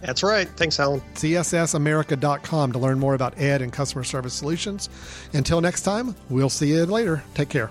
That's 0.00 0.22
right. 0.22 0.48
Thanks, 0.50 0.78
Alan. 0.78 1.00
cssamerica.com 1.14 2.72
to 2.72 2.78
learn 2.78 2.98
more 2.98 3.14
about 3.14 3.38
Ed 3.40 3.62
and 3.62 3.72
Customer 3.72 4.04
Service 4.04 4.34
Solutions. 4.34 4.88
Until 5.32 5.60
next 5.60 5.82
time, 5.82 6.14
we'll 6.28 6.50
see 6.50 6.68
you 6.68 6.86
later. 6.86 7.22
Take 7.34 7.48
care. 7.48 7.70